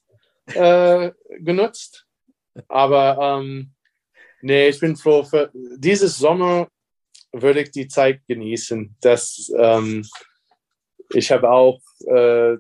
[0.53, 2.05] äh, genutzt.
[2.69, 3.71] Aber ähm,
[4.41, 5.23] nee, ich bin froh.
[5.23, 6.69] Für dieses Sommer
[7.31, 8.95] würde ich die Zeit genießen.
[9.01, 10.05] Dass, ähm,
[11.13, 12.57] ich habe auch äh,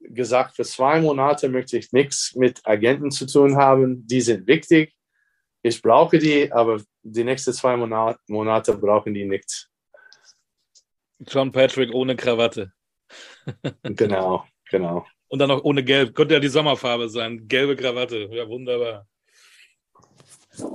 [0.00, 4.06] gesagt, für zwei Monate möchte ich nichts mit Agenten zu tun haben.
[4.06, 4.94] Die sind wichtig.
[5.62, 9.68] Ich brauche die, aber die nächsten zwei Monate, Monate brauchen die nichts.
[11.20, 12.72] John Patrick ohne Krawatte.
[13.82, 15.06] genau, genau.
[15.28, 16.14] Und dann noch ohne Gelb.
[16.14, 17.46] Könnte ja die Sommerfarbe sein.
[17.48, 18.28] Gelbe Krawatte.
[18.30, 19.06] Ja, wunderbar.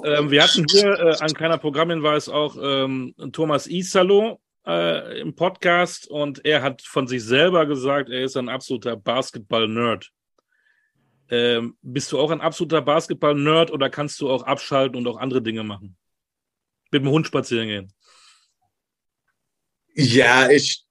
[0.04, 6.08] Ähm, wir hatten hier äh, ein kleiner Programmhinweis auch ähm, Thomas Isalo äh, im Podcast
[6.08, 10.12] und er hat von sich selber gesagt, er ist ein absoluter Basketball-Nerd.
[11.30, 15.42] Ähm, bist du auch ein absoluter Basketball-Nerd oder kannst du auch abschalten und auch andere
[15.42, 15.98] Dinge machen?
[16.92, 17.94] Mit dem Hund spazieren gehen?
[19.96, 20.84] Ja, ich,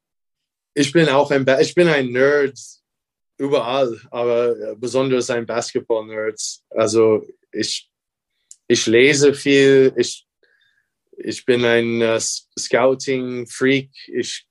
[0.75, 2.59] ich bin auch ein, ich bin ein Nerd
[3.37, 6.41] überall, aber besonders ein Basketball-Nerd.
[6.71, 7.92] Also ich
[8.67, 10.27] ich lese viel, ich,
[11.17, 14.47] ich bin ein äh, Scouting-Freak, ich,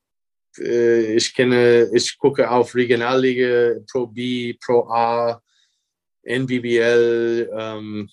[0.57, 5.41] äh, ich kenne, ich gucke auf Regionalliga, Pro B, Pro A,
[6.24, 7.49] NBBL.
[7.57, 8.09] Ähm,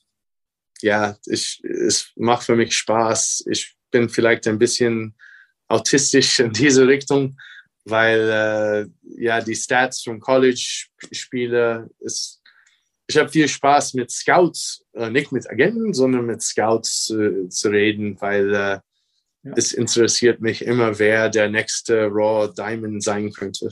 [0.81, 3.45] ja, ich, es macht für mich Spaß.
[3.51, 5.15] Ich bin vielleicht ein bisschen
[5.69, 7.39] autistisch in diese Richtung,
[7.85, 12.38] weil äh, ja die Stats vom College-Spieler ist
[13.09, 17.71] ich habe viel Spaß mit Scouts, äh, nicht mit Agenten, sondern mit Scouts äh, zu
[17.71, 19.53] reden, weil äh, ja.
[19.57, 23.71] es interessiert mich immer, wer der nächste Raw Diamond sein könnte.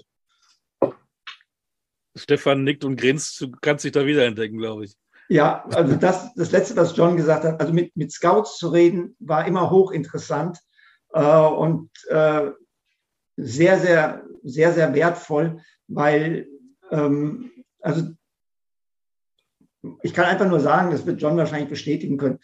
[2.16, 4.96] Stefan nickt und grinst, du kannst dich da wiederentdecken, glaube ich.
[5.28, 9.16] Ja, also das, das Letzte, was John gesagt hat, also mit, mit Scouts zu reden,
[9.18, 10.58] war immer hochinteressant
[11.12, 12.52] äh, und äh,
[13.36, 16.48] sehr, sehr, sehr, sehr wertvoll, weil
[16.90, 18.02] ähm, also
[20.02, 22.38] ich kann einfach nur sagen, das wird John wahrscheinlich bestätigen können,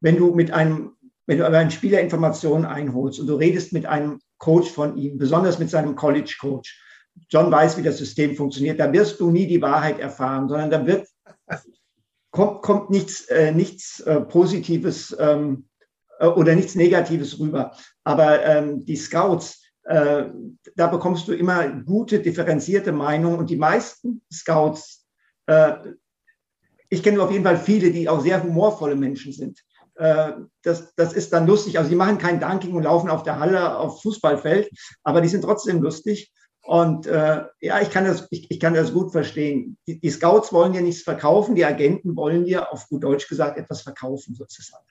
[0.00, 0.92] wenn du mit einem,
[1.26, 5.18] wenn du aber einen Spieler Informationen einholst und du redest mit einem Coach von ihm,
[5.18, 6.80] besonders mit seinem College Coach,
[7.28, 10.86] John weiß, wie das System funktioniert, da wirst du nie die Wahrheit erfahren, sondern da
[10.86, 11.08] wird,
[12.30, 15.68] kommt, kommt nichts, äh, nichts äh, Positives ähm,
[16.18, 17.72] äh, oder nichts Negatives rüber.
[18.04, 20.26] Aber ähm, die Scouts, äh,
[20.76, 25.06] da bekommst du immer gute, differenzierte Meinungen und die meisten Scouts
[25.46, 25.74] äh,
[26.88, 29.60] ich kenne auf jeden Fall viele, die auch sehr humorvolle Menschen sind.
[29.96, 30.32] Äh,
[30.62, 31.78] das, das ist dann lustig.
[31.78, 34.70] Also die machen kein Dunking und laufen auf der Halle auf Fußballfeld,
[35.02, 36.32] aber die sind trotzdem lustig.
[36.62, 39.78] Und äh, ja, ich kann, das, ich, ich kann das gut verstehen.
[39.86, 43.58] Die, die Scouts wollen dir nichts verkaufen, die Agenten wollen dir auf gut Deutsch gesagt
[43.58, 44.84] etwas verkaufen sozusagen.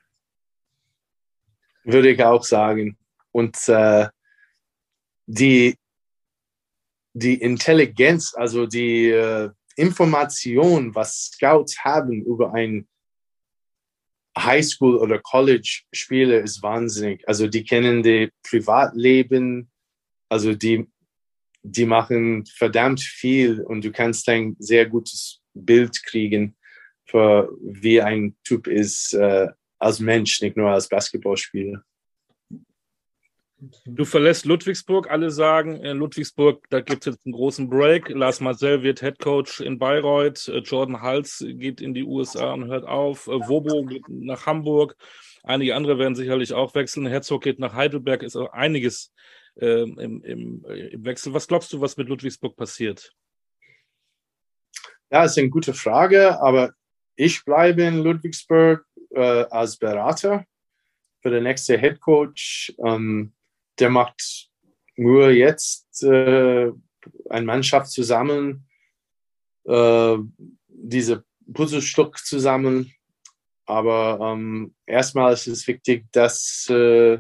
[1.84, 2.98] Würde ich auch sagen.
[3.32, 4.08] Und äh,
[5.28, 5.78] die,
[7.14, 12.88] die Intelligenz, also die, äh, Information, was Scouts haben über ein
[14.38, 17.28] Highschool- oder College-Spieler, ist wahnsinnig.
[17.28, 19.70] Also die kennen die Privatleben,
[20.30, 20.88] also die,
[21.64, 26.56] die machen verdammt viel und du kannst ein sehr gutes Bild kriegen,
[27.06, 29.48] für wie ein Typ ist äh,
[29.80, 31.84] als Mensch, nicht nur als Basketballspieler.
[33.86, 35.10] Du verlässt Ludwigsburg.
[35.10, 38.10] Alle sagen, in Ludwigsburg, da gibt es jetzt einen großen Break.
[38.10, 40.48] Lars Marcel wird Head Coach in Bayreuth.
[40.48, 43.28] Äh, Jordan Hals geht in die USA und hört auf.
[43.28, 44.96] Äh, Wobo geht nach Hamburg.
[45.44, 47.08] Einige andere werden sicherlich auch wechseln.
[47.08, 48.22] Herzog geht nach Heidelberg.
[48.22, 49.12] Ist auch einiges
[49.56, 51.34] äh, im, im, äh, im Wechsel.
[51.34, 53.12] Was glaubst du, was mit Ludwigsburg passiert?
[55.10, 56.74] Ja, ist eine gute Frage, aber
[57.16, 60.46] ich bleibe in Ludwigsburg äh, als Berater
[61.22, 62.76] für den nächsten Head Coach.
[62.86, 63.34] Ähm,
[63.80, 64.50] der macht
[64.96, 66.72] nur jetzt äh,
[67.30, 68.68] eine Mannschaft zusammen,
[69.66, 70.18] äh,
[70.68, 71.24] diese
[71.54, 72.94] Puzzlestück zusammen.
[73.66, 77.20] Aber ähm, erstmal ist es wichtig, dass äh,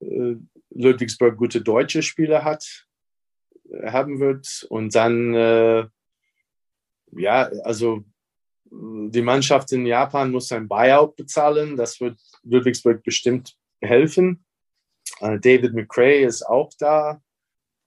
[0.00, 0.36] äh
[0.72, 2.86] Ludwigsburg gute deutsche Spieler hat,
[3.84, 4.66] haben wird.
[4.70, 5.86] Und dann, äh,
[7.12, 8.04] ja, also
[8.70, 11.76] die Mannschaft in Japan muss ein Buyout bezahlen.
[11.76, 14.44] Das wird Ludwigsburg bestimmt helfen.
[15.20, 17.20] Äh, David McRae ist auch da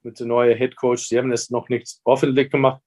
[0.03, 1.07] mit der neuen Head Coach.
[1.07, 2.81] Sie haben es noch nicht öffentlich gemacht,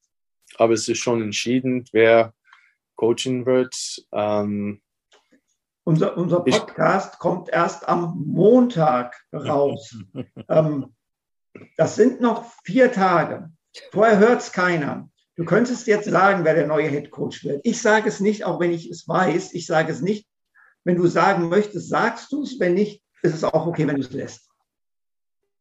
[0.56, 2.32] aber es ist schon entschieden, wer
[2.96, 3.74] coachen wird.
[4.12, 4.80] Ähm,
[5.84, 9.96] unser, unser Podcast ich, kommt erst am Montag raus.
[10.48, 10.94] ähm,
[11.76, 13.50] das sind noch vier Tage.
[13.92, 15.08] Vorher hört es keiner.
[15.36, 17.60] Du könntest jetzt sagen, wer der neue Head Coach wird.
[17.64, 19.52] Ich sage es nicht, auch wenn ich es weiß.
[19.52, 20.26] Ich sage es nicht.
[20.84, 22.58] Wenn du sagen möchtest, sagst du es.
[22.58, 24.48] Wenn nicht, ist es auch okay, wenn du es lässt.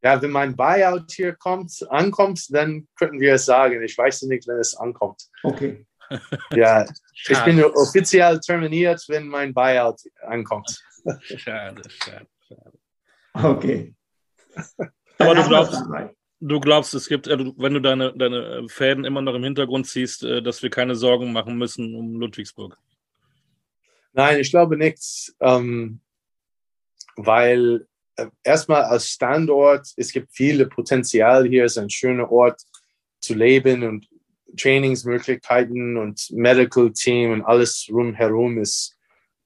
[0.03, 3.81] Ja, wenn mein Buyout hier kommt, ankommt, dann könnten wir es sagen.
[3.81, 5.23] Ich weiß nicht, wenn es ankommt.
[5.43, 5.85] Okay.
[6.51, 6.85] Ja,
[7.27, 10.83] ich bin offiziell terminiert, wenn mein Buyout ankommt.
[11.21, 12.71] Schade, schade, schade.
[13.33, 13.95] Okay.
[15.17, 15.83] Aber du glaubst,
[16.39, 20.23] du glaubst, es gibt, äh, wenn du deine, deine Fäden immer noch im Hintergrund ziehst,
[20.23, 22.77] äh, dass wir keine Sorgen machen müssen um Ludwigsburg.
[24.13, 26.01] Nein, ich glaube nicht, ähm,
[27.15, 27.87] weil
[28.17, 32.61] äh, erstmal als Standort, es gibt viele Potenzial hier, es ist ein schöner Ort
[33.19, 34.07] zu leben und
[34.57, 38.97] Trainingsmöglichkeiten und Medical Team und alles rumherum ist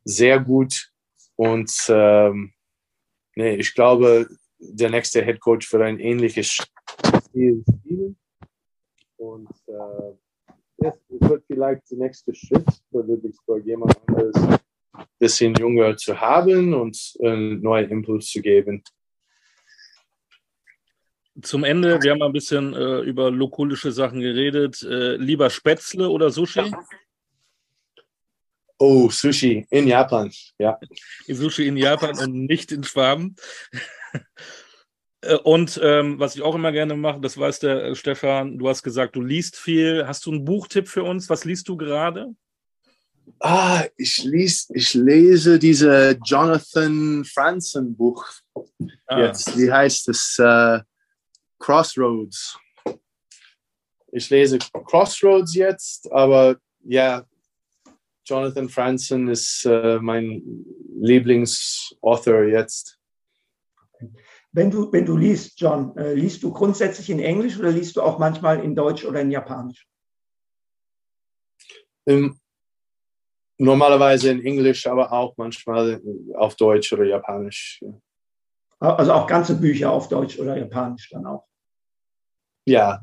[0.04, 0.92] sehr gut.
[1.36, 2.54] Und ähm,
[3.36, 4.28] nee, ich glaube,
[4.60, 6.58] der nächste Head Coach wird ein ähnliches
[7.30, 8.18] Stil spielen.
[9.18, 14.60] Und äh, es wird vielleicht der nächste Schritt für Ludwigsburg jemand anderes
[15.18, 18.84] bisschen jünger zu haben und einen neuen Impuls zu geben.
[21.42, 24.82] Zum Ende, wir haben ein bisschen äh, über lokulische Sachen geredet.
[24.84, 26.72] Äh, lieber Spätzle oder Sushi?
[28.78, 30.80] Oh, Sushi in Japan, ja.
[31.28, 33.36] Sushi in Japan und nicht in Schwaben.
[35.22, 38.70] Äh, und ähm, was ich auch immer gerne mache, das weiß der äh, Stefan, du
[38.70, 40.08] hast gesagt, du liest viel.
[40.08, 41.30] Hast du einen Buchtipp für uns?
[41.30, 42.34] Was liest du gerade?
[43.40, 48.26] Ah, ich, lies, ich lese diese Jonathan Franzen Buch
[49.08, 49.20] ah.
[49.20, 49.58] jetzt.
[49.58, 50.38] Wie heißt es?
[50.40, 50.80] Uh,
[51.60, 52.58] Crossroads.
[54.12, 57.26] Ich lese Crossroads jetzt, aber ja,
[58.26, 60.42] Jonathan Franzen ist uh, mein
[61.00, 62.98] Lieblingsauthor jetzt.
[64.52, 68.02] Wenn du, wenn du liest, John, äh, liest du grundsätzlich in Englisch oder liest du
[68.02, 69.88] auch manchmal in Deutsch oder in Japanisch?
[72.06, 72.40] Um,
[73.60, 76.02] normalerweise in Englisch, aber auch manchmal
[76.36, 77.82] auf Deutsch oder Japanisch.
[77.82, 78.96] Ja.
[78.96, 81.46] Also auch ganze Bücher auf Deutsch oder Japanisch dann auch.
[82.66, 83.02] Ja,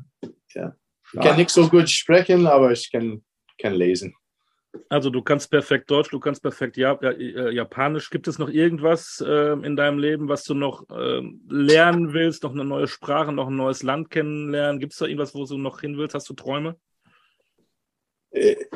[0.53, 0.75] ja.
[1.13, 3.23] Ich kann nicht so gut sprechen, aber ich kann,
[3.61, 4.13] kann lesen.
[4.89, 8.09] Also du kannst perfekt Deutsch, du kannst perfekt Jap äh, Japanisch.
[8.09, 12.43] Gibt es noch irgendwas äh, in deinem Leben, was du noch äh, lernen willst?
[12.43, 14.79] Noch eine neue Sprache, noch ein neues Land kennenlernen?
[14.79, 16.15] Gibt es da irgendwas, wo du noch hin willst?
[16.15, 16.75] Hast du Träume?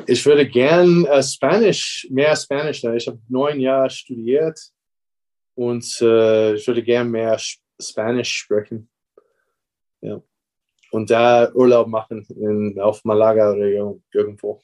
[0.06, 2.98] Ich würde gern äh, Spanisch, mehr Spanisch lernen.
[2.98, 4.58] Ich habe neun Jahre studiert
[5.54, 7.38] und äh, ich würde gern mehr
[7.80, 8.88] Spanisch sprechen.
[10.00, 10.22] Ja.
[10.90, 13.66] Und da Urlaub machen in, auf Malaga oder
[14.12, 14.62] irgendwo.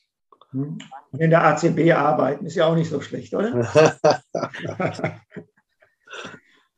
[0.52, 0.82] Und
[1.18, 4.00] in der ACB arbeiten, ist ja auch nicht so schlecht, oder?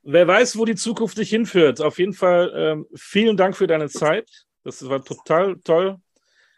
[0.02, 1.80] Wer weiß, wo die Zukunft dich hinführt.
[1.80, 4.28] Auf jeden Fall ähm, vielen Dank für deine Zeit.
[4.64, 5.98] Das war total toll.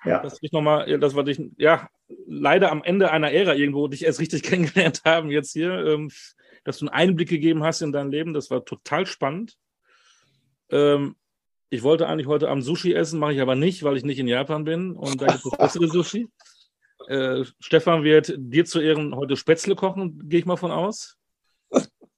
[0.05, 0.21] Ja.
[0.21, 1.89] Dass ich nochmal, dass wir dich, ja,
[2.27, 6.11] leider am Ende einer Ära irgendwo dich erst richtig kennengelernt haben jetzt hier, ähm,
[6.65, 8.35] dass du einen Einblick gegeben hast in dein Leben.
[8.35, 9.57] Das war total spannend.
[10.71, 11.17] Ähm,
[11.71, 14.29] ich wollte eigentlich heute Abend Sushi essen, mache ich aber nicht, weil ich nicht in
[14.29, 16.29] Japan bin und da gibt es bessere Sushi.
[17.09, 21.17] Äh, Stefan wird dir zu Ehren heute Spätzle kochen, gehe ich mal von aus.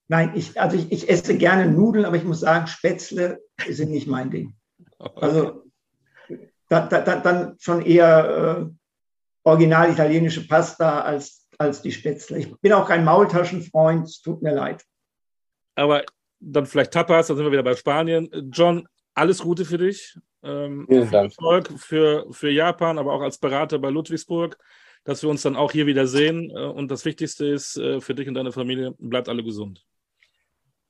[0.09, 4.07] Nein, ich, also ich, ich, esse gerne Nudeln, aber ich muss sagen, Spätzle sind nicht
[4.07, 4.55] mein Ding.
[5.17, 5.64] Also
[6.69, 8.75] da, da, da, dann schon eher äh,
[9.45, 12.39] original italienische Pasta als, als die Spätzle.
[12.39, 14.85] Ich bin auch kein Maultaschenfreund, es tut mir leid.
[15.75, 16.05] Aber
[16.41, 18.29] dann vielleicht Tapas, dann sind wir wieder bei Spanien.
[18.53, 20.19] John, alles Gute für dich.
[20.43, 21.33] Ähm, Vielen Dank.
[21.33, 24.59] Erfolg für, für Japan, aber auch als Berater bei Ludwigsburg,
[25.05, 26.51] dass wir uns dann auch hier wieder sehen.
[26.51, 29.85] Äh, und das Wichtigste ist äh, für dich und deine Familie, bleibt alle gesund.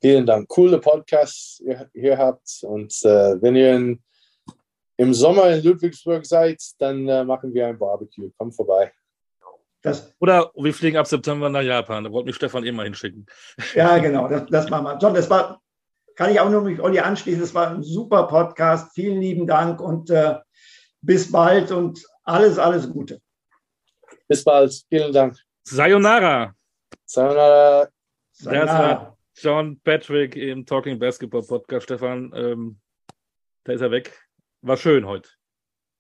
[0.01, 0.49] Vielen Dank.
[0.49, 2.61] Coole Podcasts ihr hier habt.
[2.63, 4.03] Und äh, wenn ihr in,
[4.97, 8.31] im Sommer in Ludwigsburg seid, dann äh, machen wir ein Barbecue.
[8.37, 8.93] Komm vorbei.
[9.83, 12.05] Das, Oder wir fliegen ab September nach Japan.
[12.05, 13.27] Da wollte mich Stefan eh mal hinschicken.
[13.75, 14.29] Ja, genau.
[14.29, 14.99] Das, das machen wir.
[14.99, 15.61] John, das war
[16.15, 17.43] kann ich auch nur mit Olli anschließen.
[17.43, 18.95] Es war ein super Podcast.
[18.95, 20.37] Vielen lieben Dank und äh,
[21.01, 23.21] bis bald und alles, alles Gute.
[24.29, 24.73] Bis bald.
[24.89, 25.37] Vielen Dank.
[25.65, 26.55] Sayonara.
[27.05, 27.89] Sayonara.
[28.33, 28.67] Sayonara.
[28.67, 31.85] Das war John Patrick im Talking Basketball Podcast.
[31.85, 32.81] Stefan, ähm,
[33.65, 34.24] da ist er weg.
[34.67, 35.29] War schön heute.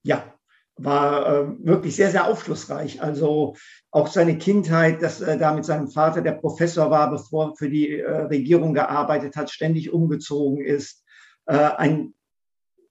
[0.04, 0.34] Ja,
[0.76, 3.02] war äh, wirklich sehr, sehr aufschlussreich.
[3.02, 3.56] Also
[3.90, 7.68] auch seine Kindheit, dass er da mit seinem Vater, der Professor war, bevor er für
[7.68, 11.04] die äh, Regierung gearbeitet hat, ständig umgezogen ist.
[11.44, 12.14] Äh, ein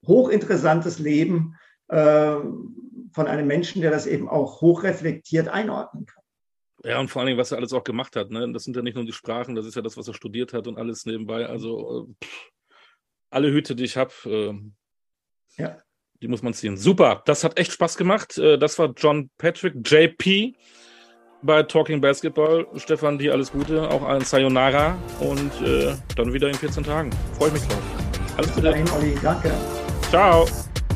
[0.06, 1.56] hochinteressantes Leben,
[1.88, 2.36] äh,
[3.12, 6.22] von einem Menschen, der das eben auch hochreflektiert einordnen kann.
[6.84, 8.30] Ja, und vor allen Dingen, was er alles auch gemacht hat.
[8.30, 8.52] Ne?
[8.52, 10.68] Das sind ja nicht nur die Sprachen, das ist ja das, was er studiert hat
[10.68, 11.46] und alles nebenbei.
[11.46, 12.50] Also äh, pff,
[13.30, 14.54] alle Hüte, die ich habe, äh,
[15.56, 15.78] ja.
[16.20, 16.76] die muss man ziehen.
[16.76, 18.38] Super, das hat echt Spaß gemacht.
[18.38, 20.54] Äh, das war John Patrick, JP
[21.42, 22.66] bei Talking Basketball.
[22.76, 27.10] Stefan, dir alles Gute, auch ein Sayonara und äh, dann wieder in 14 Tagen.
[27.38, 27.82] Freue ich mich drauf.
[28.36, 28.70] Alles Gute.
[28.70, 29.16] Dahin, Olli.
[29.22, 29.52] Danke.
[30.10, 30.46] Ciao.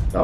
[0.09, 0.23] Ciao.